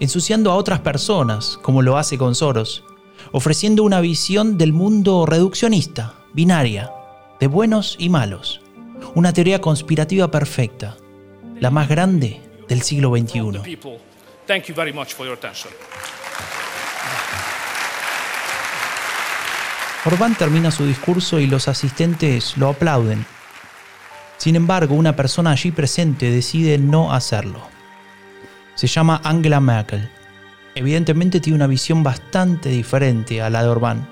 ensuciando 0.00 0.50
a 0.50 0.56
otras 0.56 0.80
personas, 0.80 1.56
como 1.62 1.82
lo 1.82 1.96
hace 1.96 2.18
con 2.18 2.34
Soros, 2.34 2.82
ofreciendo 3.30 3.84
una 3.84 4.00
visión 4.00 4.58
del 4.58 4.72
mundo 4.72 5.24
reduccionista, 5.24 6.14
binaria, 6.34 6.90
de 7.38 7.46
buenos 7.46 7.94
y 7.96 8.08
malos. 8.08 8.60
Una 9.14 9.32
teoría 9.32 9.60
conspirativa 9.60 10.32
perfecta, 10.32 10.96
la 11.60 11.70
más 11.70 11.88
grande 11.88 12.40
del 12.68 12.82
siglo 12.82 13.16
XXI. 13.16 13.78
Orbán 20.04 20.34
termina 20.34 20.72
su 20.72 20.84
discurso 20.86 21.38
y 21.38 21.46
los 21.46 21.68
asistentes 21.68 22.56
lo 22.56 22.70
aplauden. 22.70 23.24
Sin 24.38 24.56
embargo, 24.56 24.96
una 24.96 25.14
persona 25.14 25.52
allí 25.52 25.70
presente 25.70 26.32
decide 26.32 26.78
no 26.78 27.12
hacerlo. 27.12 27.60
Se 28.74 28.88
llama 28.88 29.20
Angela 29.22 29.60
Merkel. 29.60 30.10
Evidentemente 30.74 31.38
tiene 31.38 31.54
una 31.56 31.68
visión 31.68 32.02
bastante 32.02 32.70
diferente 32.70 33.42
a 33.42 33.50
la 33.50 33.62
de 33.62 33.68
Orbán. 33.68 34.08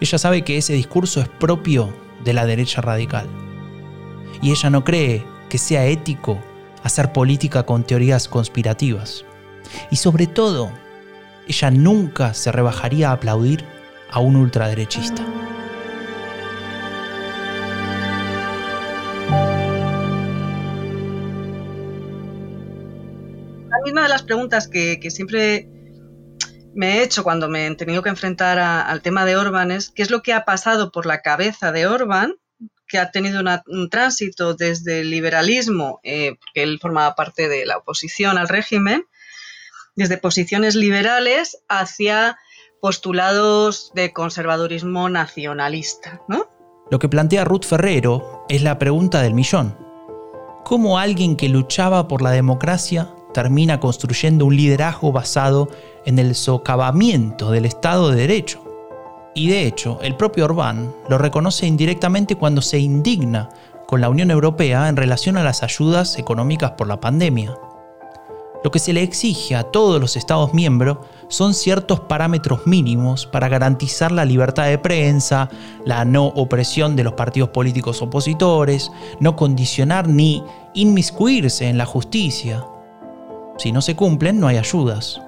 Ella 0.00 0.18
sabe 0.18 0.42
que 0.42 0.56
ese 0.56 0.72
discurso 0.72 1.20
es 1.20 1.28
propio 1.28 1.94
de 2.24 2.32
la 2.32 2.46
derecha 2.46 2.80
radical. 2.80 3.28
Y 4.40 4.50
ella 4.50 4.70
no 4.70 4.82
cree 4.82 5.24
que 5.48 5.58
sea 5.58 5.84
ético 5.86 6.42
hacer 6.82 7.12
política 7.12 7.62
con 7.62 7.84
teorías 7.84 8.26
conspirativas. 8.26 9.24
Y 9.90 9.96
sobre 9.96 10.26
todo, 10.26 10.72
ella 11.46 11.70
nunca 11.70 12.34
se 12.34 12.52
rebajaría 12.52 13.10
a 13.10 13.12
aplaudir 13.12 13.64
a 14.10 14.20
un 14.20 14.36
ultraderechista. 14.36 15.24
Una 23.90 24.04
de 24.04 24.08
las 24.08 24.22
preguntas 24.22 24.68
que, 24.68 24.98
siempre 25.10 25.68
me 26.74 26.98
he 26.98 27.02
hecho 27.02 27.22
cuando 27.22 27.48
me 27.48 27.66
he 27.66 27.74
tenido 27.74 28.02
que 28.02 28.08
enfrentar 28.08 28.58
al 28.58 29.02
tema 29.02 29.26
de 29.26 29.36
Orban 29.36 29.70
es 29.70 29.90
qué 29.90 30.02
es 30.02 30.10
lo 30.10 30.22
que 30.22 30.32
ha 30.32 30.46
pasado 30.46 30.90
por 30.90 31.04
la 31.04 31.20
cabeza 31.20 31.72
de 31.72 31.86
Orban, 31.86 32.36
que 32.86 32.98
ha 32.98 33.10
tenido 33.10 33.42
un 33.66 33.90
tránsito 33.90 34.54
desde 34.54 35.00
el 35.00 35.10
liberalismo, 35.10 36.00
eh, 36.04 36.36
que 36.54 36.62
él 36.62 36.78
formaba 36.80 37.14
parte 37.14 37.48
de 37.48 37.66
la 37.66 37.76
oposición 37.76 38.38
al 38.38 38.48
régimen, 38.48 39.04
desde 39.96 40.18
posiciones 40.18 40.74
liberales 40.74 41.58
hacia 41.68 42.38
postulados 42.80 43.92
de 43.94 44.12
conservadurismo 44.12 45.08
nacionalista. 45.08 46.20
Lo 46.90 46.98
que 46.98 47.08
plantea 47.08 47.44
Ruth 47.44 47.64
Ferrero 47.64 48.44
es 48.48 48.62
la 48.62 48.78
pregunta 48.78 49.22
del 49.22 49.34
millón. 49.34 49.76
¿Cómo 50.64 50.98
alguien 50.98 51.36
que 51.36 51.48
luchaba 51.48 52.08
por 52.08 52.22
la 52.22 52.30
democracia 52.30 53.08
termina 53.32 53.80
construyendo 53.80 54.46
un 54.46 54.56
liderazgo 54.56 55.12
basado 55.12 55.68
en 56.04 56.18
el 56.18 56.34
socavamiento 56.34 57.50
del 57.50 57.64
Estado 57.64 58.10
de 58.10 58.16
Derecho. 58.16 58.62
Y 59.34 59.48
de 59.48 59.66
hecho, 59.66 59.98
el 60.02 60.16
propio 60.16 60.44
Orbán 60.44 60.94
lo 61.08 61.18
reconoce 61.18 61.66
indirectamente 61.66 62.36
cuando 62.36 62.60
se 62.60 62.78
indigna 62.78 63.48
con 63.86 64.00
la 64.00 64.10
Unión 64.10 64.30
Europea 64.30 64.88
en 64.88 64.96
relación 64.96 65.36
a 65.36 65.42
las 65.42 65.62
ayudas 65.62 66.18
económicas 66.18 66.72
por 66.72 66.86
la 66.86 67.00
pandemia. 67.00 67.54
Lo 68.64 68.70
que 68.70 68.78
se 68.78 68.92
le 68.92 69.02
exige 69.02 69.56
a 69.56 69.64
todos 69.64 70.00
los 70.00 70.16
Estados 70.16 70.54
miembros 70.54 70.98
son 71.28 71.54
ciertos 71.54 72.00
parámetros 72.00 72.66
mínimos 72.66 73.26
para 73.26 73.48
garantizar 73.48 74.12
la 74.12 74.24
libertad 74.24 74.66
de 74.66 74.78
prensa, 74.78 75.48
la 75.84 76.04
no 76.04 76.26
opresión 76.26 76.94
de 76.94 77.04
los 77.04 77.14
partidos 77.14 77.48
políticos 77.48 78.02
opositores, 78.02 78.90
no 79.18 79.34
condicionar 79.34 80.08
ni 80.08 80.44
inmiscuirse 80.74 81.68
en 81.68 81.78
la 81.78 81.86
justicia, 81.86 82.64
si 83.58 83.70
no 83.70 83.80
se 83.80 83.94
cumplen, 83.94 84.40
no 84.40 84.48
hay 84.48 84.56
ayudas. 84.56 85.20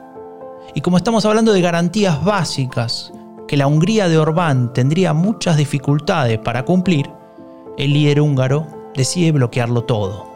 Y 0.75 0.81
como 0.81 0.97
estamos 0.97 1.25
hablando 1.25 1.53
de 1.53 1.61
garantías 1.61 2.25
básicas 2.25 3.13
que 3.47 3.57
la 3.57 3.67
Hungría 3.67 4.09
de 4.09 4.19
Orbán 4.19 4.73
tendría 4.73 5.13
muchas 5.13 5.57
dificultades 5.57 6.39
para 6.39 6.65
cumplir, 6.65 7.11
el 7.77 7.93
líder 7.93 8.21
húngaro 8.21 8.67
decide 8.97 9.33
bloquearlo 9.33 9.85
todo. 9.85 10.34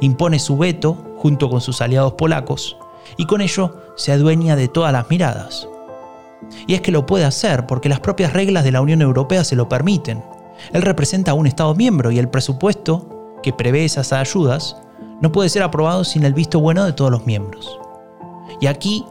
Impone 0.00 0.38
su 0.38 0.56
veto 0.56 0.96
junto 1.18 1.48
con 1.48 1.60
sus 1.60 1.80
aliados 1.80 2.14
polacos 2.14 2.76
y 3.16 3.26
con 3.26 3.40
ello 3.40 3.76
se 3.96 4.12
adueña 4.12 4.56
de 4.56 4.68
todas 4.68 4.92
las 4.92 5.08
miradas. 5.10 5.68
Y 6.66 6.74
es 6.74 6.80
que 6.80 6.92
lo 6.92 7.06
puede 7.06 7.24
hacer 7.24 7.66
porque 7.66 7.88
las 7.88 8.00
propias 8.00 8.32
reglas 8.32 8.64
de 8.64 8.72
la 8.72 8.80
Unión 8.80 9.02
Europea 9.02 9.44
se 9.44 9.56
lo 9.56 9.68
permiten. 9.68 10.22
Él 10.72 10.82
representa 10.82 11.32
a 11.32 11.34
un 11.34 11.46
Estado 11.46 11.74
miembro 11.74 12.10
y 12.10 12.18
el 12.18 12.28
presupuesto 12.28 13.38
que 13.42 13.52
prevé 13.52 13.84
esas 13.84 14.12
ayudas 14.12 14.76
no 15.20 15.32
puede 15.32 15.48
ser 15.48 15.62
aprobado 15.62 16.04
sin 16.04 16.24
el 16.24 16.34
visto 16.34 16.60
bueno 16.60 16.84
de 16.84 16.92
todos 16.92 17.10
los 17.10 17.26
miembros. 17.26 17.78
Y 18.60 18.66
aquí 18.66 19.04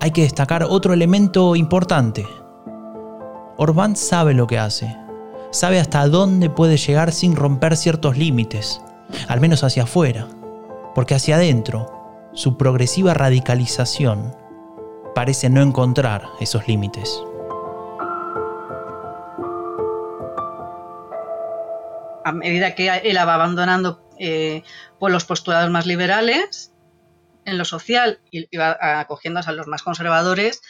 hay 0.00 0.10
que 0.10 0.22
destacar 0.22 0.64
otro 0.64 0.92
elemento 0.92 1.56
importante. 1.56 2.26
Orbán 3.56 3.96
sabe 3.96 4.34
lo 4.34 4.46
que 4.46 4.58
hace, 4.58 4.96
sabe 5.50 5.78
hasta 5.78 6.08
dónde 6.08 6.50
puede 6.50 6.76
llegar 6.76 7.12
sin 7.12 7.36
romper 7.36 7.76
ciertos 7.76 8.16
límites, 8.16 8.80
al 9.28 9.40
menos 9.40 9.64
hacia 9.64 9.84
afuera, 9.84 10.28
porque 10.94 11.14
hacia 11.14 11.36
adentro, 11.36 12.30
su 12.34 12.56
progresiva 12.56 13.14
radicalización 13.14 14.34
parece 15.14 15.50
no 15.50 15.62
encontrar 15.62 16.28
esos 16.40 16.66
límites. 16.68 17.22
A 22.24 22.32
medida 22.32 22.74
que 22.74 22.88
él 22.88 23.16
va 23.16 23.34
abandonando 23.34 24.08
eh, 24.18 24.62
por 24.98 25.10
los 25.10 25.24
postulados 25.24 25.70
más 25.70 25.86
liberales 25.86 26.72
en 27.44 27.58
lo 27.58 27.64
social 27.64 28.20
y 28.30 28.56
va 28.56 28.76
acogiendo 29.00 29.40
a 29.44 29.52
los 29.52 29.66
más 29.66 29.82
conservadores, 29.82 30.62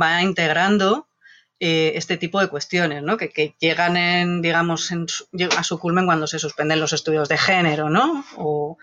va 0.00 0.22
integrando 0.22 1.08
eh, 1.58 1.92
este 1.94 2.18
tipo 2.18 2.38
de 2.38 2.48
cuestiones, 2.48 3.02
¿no? 3.02 3.16
que, 3.16 3.54
llegan 3.58 3.96
en, 3.96 4.42
digamos, 4.42 4.92
a 5.56 5.62
su 5.62 5.78
culmen 5.78 6.04
cuando 6.04 6.26
se 6.26 6.38
suspenden 6.38 6.80
los 6.80 6.92
estudios 6.92 7.30
de 7.30 7.38
género, 7.38 7.88
¿no? 7.88 8.26
o 8.36 8.76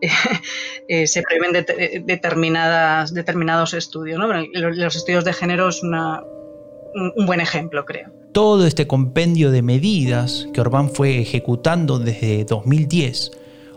eh, 0.88 1.06
se 1.06 1.22
prevén 1.22 1.64
determinadas, 2.04 3.14
determinados 3.14 3.72
estudios. 3.72 4.18
¿no? 4.18 4.26
los 4.26 4.96
estudios 4.96 5.24
de 5.24 5.32
género 5.32 5.68
es 5.68 5.80
un 5.84 7.24
buen 7.24 7.40
ejemplo, 7.40 7.84
creo. 7.84 8.10
Todo 8.32 8.66
este 8.66 8.88
compendio 8.88 9.52
de 9.52 9.62
medidas 9.62 10.48
que 10.52 10.60
Orbán 10.60 10.90
fue 10.90 11.20
ejecutando 11.20 12.00
desde 12.00 12.44
2010 12.44 13.30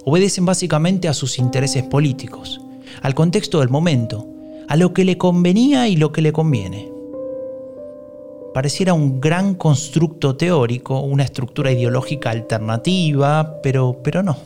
obedecen 0.03 0.47
básicamente 0.47 1.07
a 1.07 1.13
sus 1.13 1.37
intereses 1.37 1.83
políticos, 1.83 2.59
al 3.03 3.13
contexto 3.13 3.59
del 3.59 3.69
momento, 3.69 4.27
a 4.67 4.75
lo 4.77 4.95
que 4.95 5.05
le 5.05 5.19
convenía 5.19 5.87
y 5.87 5.95
lo 5.95 6.11
que 6.11 6.23
le 6.23 6.33
conviene 6.33 6.90
pareciera 8.53 8.93
un 8.93 9.21
gran 9.21 9.55
constructo 9.55 10.35
teórico, 10.35 10.99
una 10.99 11.23
estructura 11.23 11.71
ideológica 11.71 12.31
alternativa, 12.31 13.61
pero, 13.61 13.99
pero 14.03 14.23
no. 14.23 14.37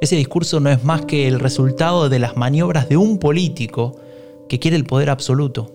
Ese 0.00 0.16
discurso 0.16 0.58
no 0.58 0.70
es 0.70 0.82
más 0.82 1.04
que 1.04 1.28
el 1.28 1.38
resultado 1.38 2.08
de 2.08 2.18
las 2.18 2.36
maniobras 2.36 2.88
de 2.88 2.96
un 2.96 3.18
político 3.18 3.96
que 4.48 4.58
quiere 4.58 4.76
el 4.76 4.84
poder 4.84 5.10
absoluto. 5.10 5.70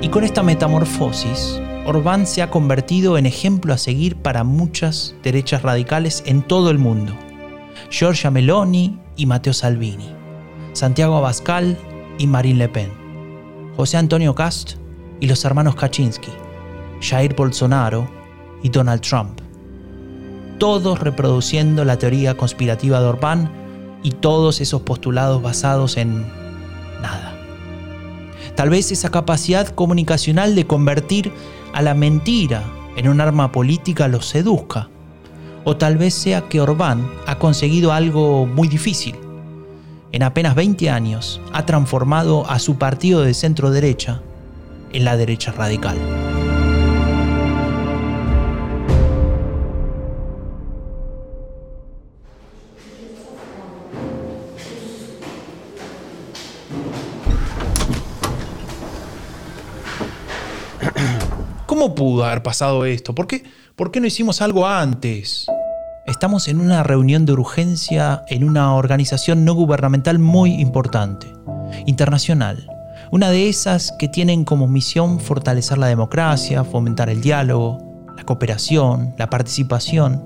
Y 0.00 0.08
con 0.08 0.24
esta 0.24 0.42
metamorfosis, 0.42 1.60
Orbán 1.86 2.26
se 2.26 2.42
ha 2.42 2.50
convertido 2.50 3.18
en 3.18 3.26
ejemplo 3.26 3.72
a 3.72 3.78
seguir 3.78 4.16
para 4.16 4.42
muchas 4.42 5.14
derechas 5.22 5.62
radicales 5.62 6.24
en 6.26 6.42
todo 6.42 6.70
el 6.70 6.78
mundo. 6.78 7.12
Giorgia 7.90 8.30
Meloni 8.30 8.98
y 9.16 9.26
Matteo 9.26 9.52
Salvini, 9.52 10.08
Santiago 10.72 11.16
Abascal 11.16 11.76
y 12.18 12.26
Marine 12.26 12.58
Le 12.58 12.68
Pen, 12.68 12.90
José 13.76 13.96
Antonio 13.96 14.34
Cast 14.34 14.81
y 15.22 15.28
los 15.28 15.44
hermanos 15.44 15.76
Kaczynski, 15.76 16.32
Jair 17.00 17.36
Bolsonaro 17.36 18.10
y 18.60 18.70
Donald 18.70 19.02
Trump. 19.02 19.40
Todos 20.58 20.98
reproduciendo 20.98 21.84
la 21.84 21.96
teoría 21.96 22.36
conspirativa 22.36 23.00
de 23.00 23.06
Orbán 23.06 23.52
y 24.02 24.10
todos 24.10 24.60
esos 24.60 24.82
postulados 24.82 25.40
basados 25.40 25.96
en 25.96 26.22
nada. 27.00 27.36
Tal 28.56 28.68
vez 28.68 28.90
esa 28.90 29.12
capacidad 29.12 29.68
comunicacional 29.68 30.56
de 30.56 30.66
convertir 30.66 31.30
a 31.72 31.82
la 31.82 31.94
mentira 31.94 32.64
en 32.96 33.08
un 33.08 33.20
arma 33.20 33.52
política 33.52 34.08
los 34.08 34.26
seduzca. 34.26 34.88
O 35.62 35.76
tal 35.76 35.98
vez 35.98 36.14
sea 36.14 36.48
que 36.48 36.60
Orbán 36.60 37.08
ha 37.28 37.38
conseguido 37.38 37.92
algo 37.92 38.44
muy 38.44 38.66
difícil. 38.66 39.14
En 40.10 40.24
apenas 40.24 40.56
20 40.56 40.90
años 40.90 41.40
ha 41.52 41.64
transformado 41.64 42.44
a 42.50 42.58
su 42.58 42.76
partido 42.76 43.22
de 43.22 43.34
centro 43.34 43.70
derecha 43.70 44.20
en 44.92 45.04
la 45.04 45.16
derecha 45.16 45.52
radical. 45.52 45.96
¿Cómo 61.66 61.94
pudo 61.94 62.24
haber 62.24 62.42
pasado 62.42 62.84
esto? 62.84 63.14
¿Por 63.14 63.26
qué, 63.26 63.44
¿Por 63.76 63.90
qué 63.90 64.00
no 64.00 64.06
hicimos 64.06 64.42
algo 64.42 64.66
antes? 64.66 65.46
Estamos 66.06 66.48
en 66.48 66.60
una 66.60 66.82
reunión 66.82 67.26
de 67.26 67.32
urgencia 67.32 68.24
en 68.28 68.42
una 68.42 68.74
organización 68.74 69.44
no 69.44 69.54
gubernamental 69.54 70.18
muy 70.18 70.60
importante, 70.60 71.28
internacional, 71.86 72.71
una 73.12 73.30
de 73.30 73.50
esas 73.50 73.92
que 73.98 74.08
tienen 74.08 74.42
como 74.42 74.66
misión 74.66 75.20
fortalecer 75.20 75.76
la 75.76 75.86
democracia, 75.86 76.64
fomentar 76.64 77.10
el 77.10 77.20
diálogo, 77.20 78.06
la 78.16 78.24
cooperación, 78.24 79.14
la 79.18 79.28
participación. 79.28 80.24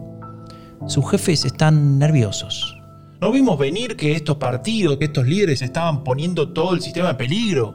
Sus 0.87 1.11
jefes 1.11 1.45
están 1.45 1.99
nerviosos. 1.99 2.79
¿No 3.21 3.33
vimos 3.33 3.59
venir 3.59 3.97
que 3.97 4.13
estos 4.13 4.37
partidos, 4.37 4.99
que 4.99 5.07
estos 5.07 5.27
líderes 5.27 5.63
estaban 5.63 6.05
poniendo 6.05 6.51
todo 6.51 6.75
el 6.75 6.81
sistema 6.81 7.11
en 7.11 7.17
peligro? 7.17 7.75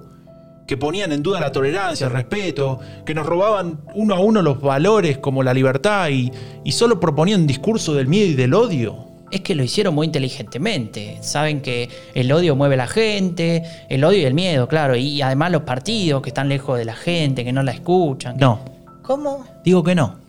Que 0.65 0.77
ponían 0.77 1.11
en 1.11 1.21
duda 1.21 1.41
la 1.41 1.51
tolerancia, 1.51 2.07
el 2.07 2.13
respeto, 2.13 2.79
que 3.05 3.13
nos 3.13 3.25
robaban 3.25 3.81
uno 3.93 4.15
a 4.15 4.19
uno 4.21 4.41
los 4.41 4.61
valores 4.61 5.17
como 5.17 5.43
la 5.43 5.53
libertad 5.53 6.07
y, 6.07 6.31
solo 6.71 7.01
proponían 7.01 7.41
un 7.41 7.47
discurso 7.47 7.93
del 7.93 8.07
miedo 8.07 8.27
y 8.27 8.35
del 8.35 8.53
odio 8.53 9.10
es 9.31 9.41
que 9.41 9.55
lo 9.55 9.63
hicieron 9.63 9.95
muy 9.95 10.05
inteligentemente. 10.07 11.17
Saben 11.21 11.61
que 11.61 11.89
el 12.13 12.31
odio 12.31 12.55
mueve 12.55 12.75
a 12.75 12.79
la 12.79 12.87
gente, 12.87 13.63
el 13.89 14.03
odio 14.03 14.19
y 14.19 14.25
el 14.25 14.33
miedo, 14.33 14.67
claro. 14.67 14.95
Y 14.95 15.21
además 15.21 15.51
los 15.51 15.63
partidos 15.63 16.21
que 16.21 16.29
están 16.29 16.49
lejos 16.49 16.77
de 16.77 16.85
la 16.85 16.95
gente, 16.95 17.43
que 17.43 17.53
no 17.53 17.63
la 17.63 17.71
escuchan. 17.71 18.37
No. 18.37 18.59
¿Cómo? 19.01 19.45
Digo 19.63 19.83
que 19.83 19.95
no. 19.95 20.19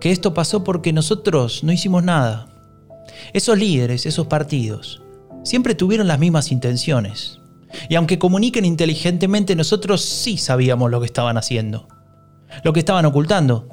Que 0.00 0.10
esto 0.12 0.34
pasó 0.34 0.62
porque 0.62 0.92
nosotros 0.92 1.64
no 1.64 1.72
hicimos 1.72 2.04
nada. 2.04 2.48
Esos 3.32 3.58
líderes, 3.58 4.06
esos 4.06 4.26
partidos, 4.26 5.02
siempre 5.42 5.74
tuvieron 5.74 6.06
las 6.06 6.18
mismas 6.18 6.52
intenciones. 6.52 7.40
Y 7.88 7.94
aunque 7.94 8.18
comuniquen 8.18 8.64
inteligentemente, 8.64 9.56
nosotros 9.56 10.02
sí 10.02 10.36
sabíamos 10.36 10.90
lo 10.90 11.00
que 11.00 11.06
estaban 11.06 11.36
haciendo. 11.36 11.88
Lo 12.62 12.72
que 12.72 12.80
estaban 12.80 13.04
ocultando. 13.06 13.68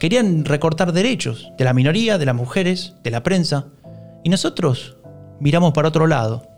Querían 0.00 0.46
recortar 0.46 0.94
derechos 0.94 1.52
de 1.58 1.64
la 1.64 1.74
minoría, 1.74 2.16
de 2.16 2.24
las 2.24 2.34
mujeres, 2.34 2.94
de 3.04 3.10
la 3.10 3.22
prensa. 3.22 3.66
Y 4.24 4.30
nosotros 4.30 4.96
miramos 5.40 5.74
para 5.74 5.88
otro 5.88 6.06
lado. 6.06 6.48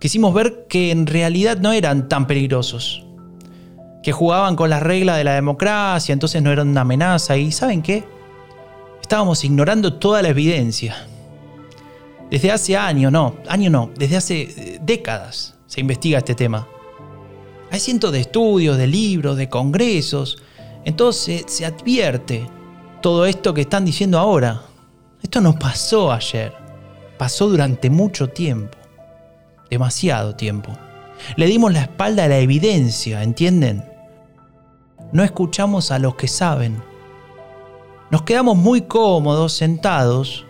Quisimos 0.00 0.34
ver 0.34 0.66
que 0.68 0.90
en 0.90 1.06
realidad 1.06 1.58
no 1.58 1.72
eran 1.72 2.08
tan 2.08 2.26
peligrosos. 2.26 3.06
Que 4.02 4.10
jugaban 4.10 4.56
con 4.56 4.70
las 4.70 4.82
reglas 4.82 5.18
de 5.18 5.22
la 5.22 5.34
democracia, 5.34 6.12
entonces 6.12 6.42
no 6.42 6.50
eran 6.50 6.66
una 6.66 6.80
amenaza. 6.80 7.36
¿Y 7.36 7.52
saben 7.52 7.80
qué? 7.80 8.02
Estábamos 9.00 9.44
ignorando 9.44 9.94
toda 9.94 10.20
la 10.20 10.30
evidencia. 10.30 10.96
Desde 12.28 12.50
hace 12.50 12.76
años, 12.76 13.12
no, 13.12 13.36
años 13.46 13.70
no, 13.70 13.90
desde 13.96 14.16
hace 14.16 14.40
eh, 14.42 14.78
décadas 14.82 15.54
se 15.68 15.80
investiga 15.80 16.18
este 16.18 16.34
tema. 16.34 16.66
Hay 17.70 17.78
cientos 17.78 18.10
de 18.10 18.18
estudios, 18.18 18.76
de 18.78 18.88
libros, 18.88 19.36
de 19.36 19.48
congresos. 19.48 20.42
Entonces 20.84 21.44
se 21.46 21.64
advierte 21.64 22.48
todo 23.04 23.26
esto 23.26 23.52
que 23.52 23.60
están 23.60 23.84
diciendo 23.84 24.18
ahora. 24.18 24.62
Esto 25.22 25.42
no 25.42 25.58
pasó 25.58 26.10
ayer. 26.10 26.54
Pasó 27.18 27.50
durante 27.50 27.90
mucho 27.90 28.30
tiempo. 28.30 28.78
Demasiado 29.68 30.34
tiempo. 30.34 30.72
Le 31.36 31.44
dimos 31.44 31.70
la 31.74 31.82
espalda 31.82 32.24
a 32.24 32.28
la 32.28 32.38
evidencia, 32.38 33.22
¿entienden? 33.22 33.84
No 35.12 35.22
escuchamos 35.22 35.90
a 35.90 35.98
los 35.98 36.14
que 36.14 36.28
saben. 36.28 36.82
Nos 38.10 38.22
quedamos 38.22 38.56
muy 38.56 38.80
cómodos 38.80 39.52
sentados, 39.52 40.46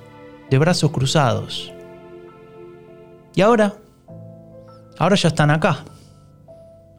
de 0.49 0.57
brazos 0.57 0.93
cruzados. 0.93 1.73
Y 3.35 3.41
ahora, 3.41 3.75
ahora 4.97 5.17
ya 5.17 5.27
están 5.27 5.51
acá. 5.51 5.85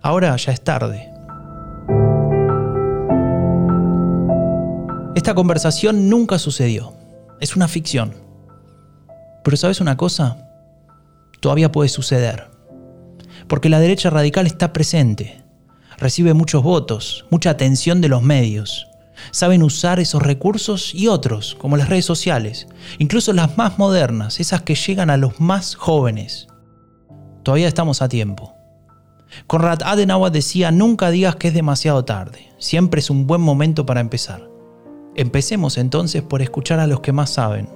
Ahora 0.01 0.35
ya 0.35 0.51
es 0.51 0.61
tarde. 0.61 1.14
Esta 5.15 5.33
conversación 5.33 6.09
nunca 6.09 6.37
sucedió. 6.37 6.93
Es 7.39 7.55
una 7.55 7.69
ficción. 7.69 8.13
Pero 9.45 9.55
¿sabes 9.55 9.79
una 9.79 9.95
cosa? 9.95 10.49
Todavía 11.39 11.71
puede 11.71 11.87
suceder. 11.87 12.49
Porque 13.47 13.69
la 13.69 13.79
derecha 13.79 14.09
radical 14.09 14.45
está 14.45 14.73
presente. 14.73 15.41
Recibe 15.97 16.33
muchos 16.33 16.63
votos, 16.63 17.25
mucha 17.31 17.51
atención 17.51 18.01
de 18.01 18.09
los 18.09 18.23
medios. 18.23 18.87
Saben 19.31 19.63
usar 19.63 20.01
esos 20.01 20.21
recursos 20.21 20.93
y 20.93 21.07
otros, 21.07 21.55
como 21.55 21.77
las 21.77 21.87
redes 21.87 22.03
sociales, 22.03 22.67
incluso 22.99 23.31
las 23.31 23.57
más 23.57 23.79
modernas, 23.79 24.41
esas 24.41 24.63
que 24.63 24.75
llegan 24.75 25.09
a 25.09 25.15
los 25.15 25.39
más 25.39 25.75
jóvenes. 25.75 26.47
todavía 27.43 27.69
estamos 27.69 28.01
a 28.01 28.09
tiempo. 28.09 28.53
Conrad 29.47 29.83
Adenauer 29.83 30.33
decía, 30.33 30.71
nunca 30.71 31.09
digas 31.09 31.37
que 31.37 31.47
es 31.47 31.53
demasiado 31.53 32.03
tarde, 32.03 32.51
siempre 32.57 32.99
es 32.99 33.09
un 33.09 33.27
buen 33.27 33.39
momento 33.39 33.85
para 33.85 34.01
empezar. 34.01 34.54
Empecemos 35.17 35.77
entonces 35.77 36.23
por 36.23 36.41
escuchar 36.41 36.81
a 36.81 36.87
los 36.87 36.99
que 36.99 37.13
más 37.13 37.29
saben, 37.29 37.69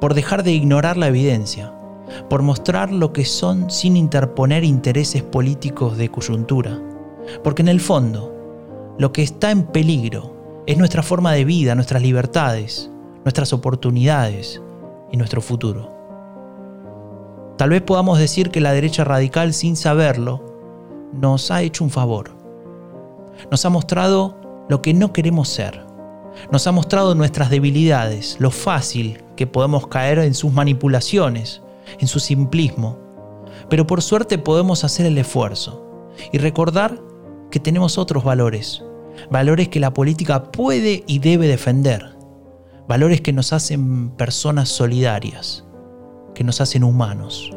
por 0.00 0.14
dejar 0.14 0.44
de 0.44 0.52
ignorar 0.52 0.96
la 0.96 1.08
evidencia, 1.08 1.74
por 2.28 2.42
mostrar 2.42 2.92
lo 2.92 3.12
que 3.12 3.24
son 3.24 3.72
sin 3.72 3.96
interponer 3.96 4.62
intereses 4.62 5.24
políticos 5.24 5.96
de 5.98 6.10
coyuntura, 6.10 6.80
porque 7.42 7.62
en 7.62 7.68
el 7.68 7.80
fondo, 7.80 8.94
lo 8.98 9.12
que 9.12 9.24
está 9.24 9.50
en 9.50 9.64
peligro 9.64 10.62
es 10.66 10.78
nuestra 10.78 11.02
forma 11.02 11.32
de 11.32 11.44
vida, 11.44 11.74
nuestras 11.74 12.02
libertades, 12.02 12.88
nuestras 13.24 13.52
oportunidades 13.52 14.62
y 15.10 15.16
nuestro 15.16 15.40
futuro. 15.40 15.90
Tal 17.56 17.70
vez 17.70 17.82
podamos 17.82 18.20
decir 18.20 18.52
que 18.52 18.60
la 18.60 18.72
derecha 18.72 19.02
radical, 19.02 19.54
sin 19.54 19.74
saberlo, 19.74 20.40
nos 21.12 21.50
ha 21.50 21.62
hecho 21.62 21.82
un 21.82 21.90
favor. 21.90 22.30
Nos 23.50 23.64
ha 23.64 23.70
mostrado 23.70 24.36
lo 24.68 24.80
que 24.82 24.94
no 24.94 25.12
queremos 25.12 25.48
ser. 25.48 25.89
Nos 26.50 26.66
ha 26.66 26.72
mostrado 26.72 27.14
nuestras 27.14 27.50
debilidades, 27.50 28.36
lo 28.38 28.50
fácil 28.50 29.22
que 29.36 29.46
podemos 29.46 29.86
caer 29.86 30.18
en 30.18 30.34
sus 30.34 30.52
manipulaciones, 30.52 31.62
en 31.98 32.08
su 32.08 32.20
simplismo. 32.20 32.98
Pero 33.68 33.86
por 33.86 34.02
suerte 34.02 34.38
podemos 34.38 34.84
hacer 34.84 35.06
el 35.06 35.18
esfuerzo 35.18 36.10
y 36.32 36.38
recordar 36.38 37.00
que 37.50 37.60
tenemos 37.60 37.98
otros 37.98 38.24
valores, 38.24 38.82
valores 39.30 39.68
que 39.68 39.80
la 39.80 39.92
política 39.92 40.50
puede 40.50 41.04
y 41.06 41.18
debe 41.18 41.46
defender, 41.46 42.16
valores 42.88 43.20
que 43.20 43.32
nos 43.32 43.52
hacen 43.52 44.10
personas 44.10 44.68
solidarias, 44.68 45.64
que 46.34 46.44
nos 46.44 46.60
hacen 46.60 46.84
humanos. 46.84 47.52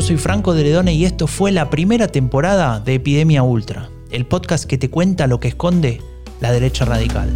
Yo 0.00 0.06
soy 0.06 0.16
Franco 0.16 0.54
de 0.54 0.62
Ledone 0.62 0.94
y 0.94 1.04
esto 1.04 1.26
fue 1.26 1.52
la 1.52 1.68
primera 1.68 2.08
temporada 2.08 2.80
de 2.80 2.94
Epidemia 2.94 3.42
Ultra, 3.42 3.90
el 4.10 4.24
podcast 4.24 4.64
que 4.64 4.78
te 4.78 4.88
cuenta 4.88 5.26
lo 5.26 5.40
que 5.40 5.48
esconde 5.48 6.00
la 6.40 6.50
derecha 6.52 6.86
radical. 6.86 7.30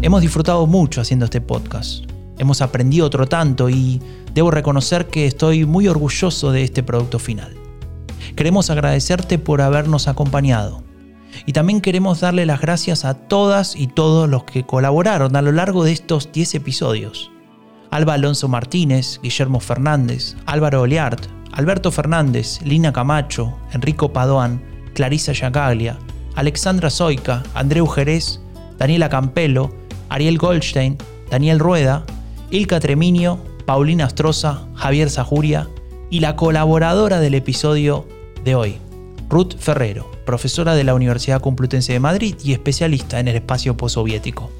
Hemos 0.00 0.22
disfrutado 0.22 0.66
mucho 0.66 1.02
haciendo 1.02 1.26
este 1.26 1.42
podcast. 1.42 2.06
Hemos 2.38 2.62
aprendido 2.62 3.04
otro 3.04 3.26
tanto 3.26 3.68
y 3.68 4.00
debo 4.32 4.50
reconocer 4.50 5.08
que 5.08 5.26
estoy 5.26 5.66
muy 5.66 5.86
orgulloso 5.86 6.50
de 6.50 6.64
este 6.64 6.82
producto 6.82 7.18
final. 7.18 7.54
Queremos 8.36 8.70
agradecerte 8.70 9.38
por 9.38 9.60
habernos 9.60 10.08
acompañado 10.08 10.82
y 11.46 11.52
también 11.52 11.80
queremos 11.80 12.20
darle 12.20 12.46
las 12.46 12.60
gracias 12.60 13.04
a 13.04 13.14
todas 13.14 13.76
y 13.76 13.86
todos 13.86 14.28
los 14.28 14.44
que 14.44 14.64
colaboraron 14.64 15.36
a 15.36 15.42
lo 15.42 15.52
largo 15.52 15.84
de 15.84 15.92
estos 15.92 16.32
10 16.32 16.56
episodios. 16.56 17.30
Alba 17.90 18.14
Alonso 18.14 18.48
Martínez, 18.48 19.20
Guillermo 19.22 19.60
Fernández, 19.60 20.36
Álvaro 20.46 20.82
Oliart, 20.82 21.26
Alberto 21.52 21.90
Fernández, 21.90 22.60
Lina 22.62 22.92
Camacho, 22.92 23.58
Enrico 23.72 24.12
Padoan, 24.12 24.62
Clarisa 24.94 25.32
Yagaglia, 25.32 25.98
Alexandra 26.36 26.90
Zoica, 26.90 27.42
Andreu 27.54 27.86
Jerez, 27.86 28.40
Daniela 28.78 29.08
Campelo, 29.08 29.74
Ariel 30.08 30.38
Goldstein, 30.38 30.96
Daniel 31.30 31.58
Rueda, 31.58 32.04
Ilka 32.50 32.80
Treminio, 32.80 33.38
Paulina 33.66 34.06
Astroza, 34.06 34.66
Javier 34.74 35.10
Zajuria 35.10 35.68
y 36.10 36.20
la 36.20 36.36
colaboradora 36.36 37.20
del 37.20 37.34
episodio 37.34 38.06
de 38.44 38.54
hoy, 38.54 38.78
Ruth 39.30 39.56
Ferrero 39.56 40.10
profesora 40.30 40.74
de 40.74 40.84
la 40.84 40.94
Universidad 40.94 41.40
Complutense 41.40 41.92
de 41.92 41.98
Madrid 41.98 42.36
y 42.44 42.52
especialista 42.52 43.18
en 43.18 43.26
el 43.26 43.34
espacio 43.34 43.76
postsoviético. 43.76 44.50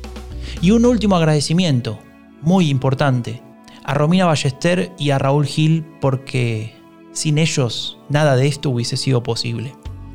Y 0.60 0.72
un 0.72 0.84
último 0.84 1.14
agradecimiento, 1.14 1.98
muy 2.42 2.70
importante, 2.70 3.40
a 3.84 3.94
Romina 3.94 4.26
Ballester 4.26 4.90
y 4.98 5.10
a 5.10 5.18
Raúl 5.18 5.46
Gil 5.46 5.84
porque 6.00 6.74
sin 7.12 7.38
ellos 7.38 7.98
nada 8.08 8.34
de 8.34 8.48
esto 8.48 8.70
hubiese 8.70 8.96
sido 8.96 9.22
posible. 9.22 9.74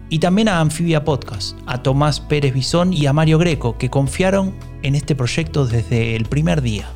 Y 0.10 0.20
también 0.20 0.50
a 0.50 0.60
Amphibia 0.60 1.06
Podcast, 1.06 1.58
a 1.65 1.82
Tomás 1.82 2.20
Pérez 2.20 2.54
Bisón 2.54 2.91
y 2.91 3.06
a 3.06 3.13
Mario 3.13 3.38
Greco, 3.38 3.78
que 3.78 3.89
confiaron 3.89 4.54
en 4.84 4.96
este 4.96 5.15
proyecto 5.15 5.65
desde 5.65 6.15
el 6.15 6.26
primer 6.26 6.62
día. 6.62 6.89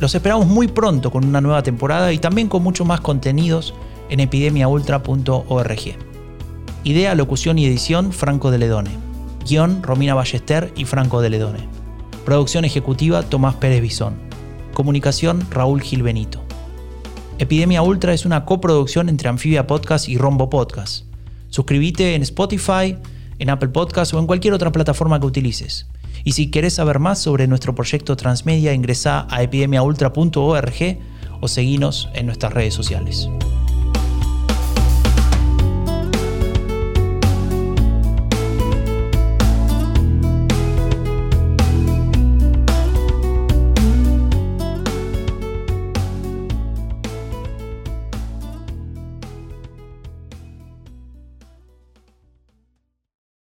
Los 0.00 0.14
esperamos 0.14 0.46
muy 0.46 0.68
pronto 0.68 1.10
con 1.10 1.24
una 1.24 1.40
nueva 1.40 1.62
temporada 1.62 2.12
y 2.12 2.18
también 2.18 2.48
con 2.48 2.62
mucho 2.62 2.84
más 2.84 3.00
contenidos 3.00 3.74
en 4.10 4.20
epidemiaultra.org. 4.20 6.09
Idea, 6.82 7.14
locución 7.14 7.58
y 7.58 7.66
edición 7.66 8.10
Franco 8.10 8.50
de 8.50 8.56
Ledone. 8.56 8.90
Guión 9.46 9.82
Romina 9.82 10.14
Ballester 10.14 10.72
y 10.76 10.86
Franco 10.86 11.20
de 11.20 11.28
Ledone. 11.28 11.68
Producción 12.24 12.64
ejecutiva 12.64 13.22
Tomás 13.22 13.56
Pérez 13.56 13.82
Bisón. 13.82 14.14
Comunicación 14.72 15.46
Raúl 15.50 15.82
Gil 15.82 16.02
Benito. 16.02 16.42
Epidemia 17.38 17.82
Ultra 17.82 18.14
es 18.14 18.24
una 18.24 18.46
coproducción 18.46 19.10
entre 19.10 19.28
Amphibia 19.28 19.66
Podcast 19.66 20.08
y 20.08 20.16
Rombo 20.16 20.48
Podcast. 20.48 21.04
Suscríbete 21.50 22.14
en 22.14 22.22
Spotify, 22.22 22.96
en 23.38 23.50
Apple 23.50 23.68
Podcast 23.68 24.14
o 24.14 24.18
en 24.18 24.26
cualquier 24.26 24.54
otra 24.54 24.72
plataforma 24.72 25.20
que 25.20 25.26
utilices. 25.26 25.86
Y 26.24 26.32
si 26.32 26.50
quieres 26.50 26.74
saber 26.74 26.98
más 26.98 27.18
sobre 27.18 27.46
nuestro 27.46 27.74
proyecto 27.74 28.16
Transmedia, 28.16 28.72
ingresa 28.72 29.26
a 29.28 29.42
epidemiaultra.org 29.42 30.98
o 31.42 31.48
seguinos 31.48 32.08
en 32.14 32.24
nuestras 32.24 32.54
redes 32.54 32.72
sociales. 32.72 33.28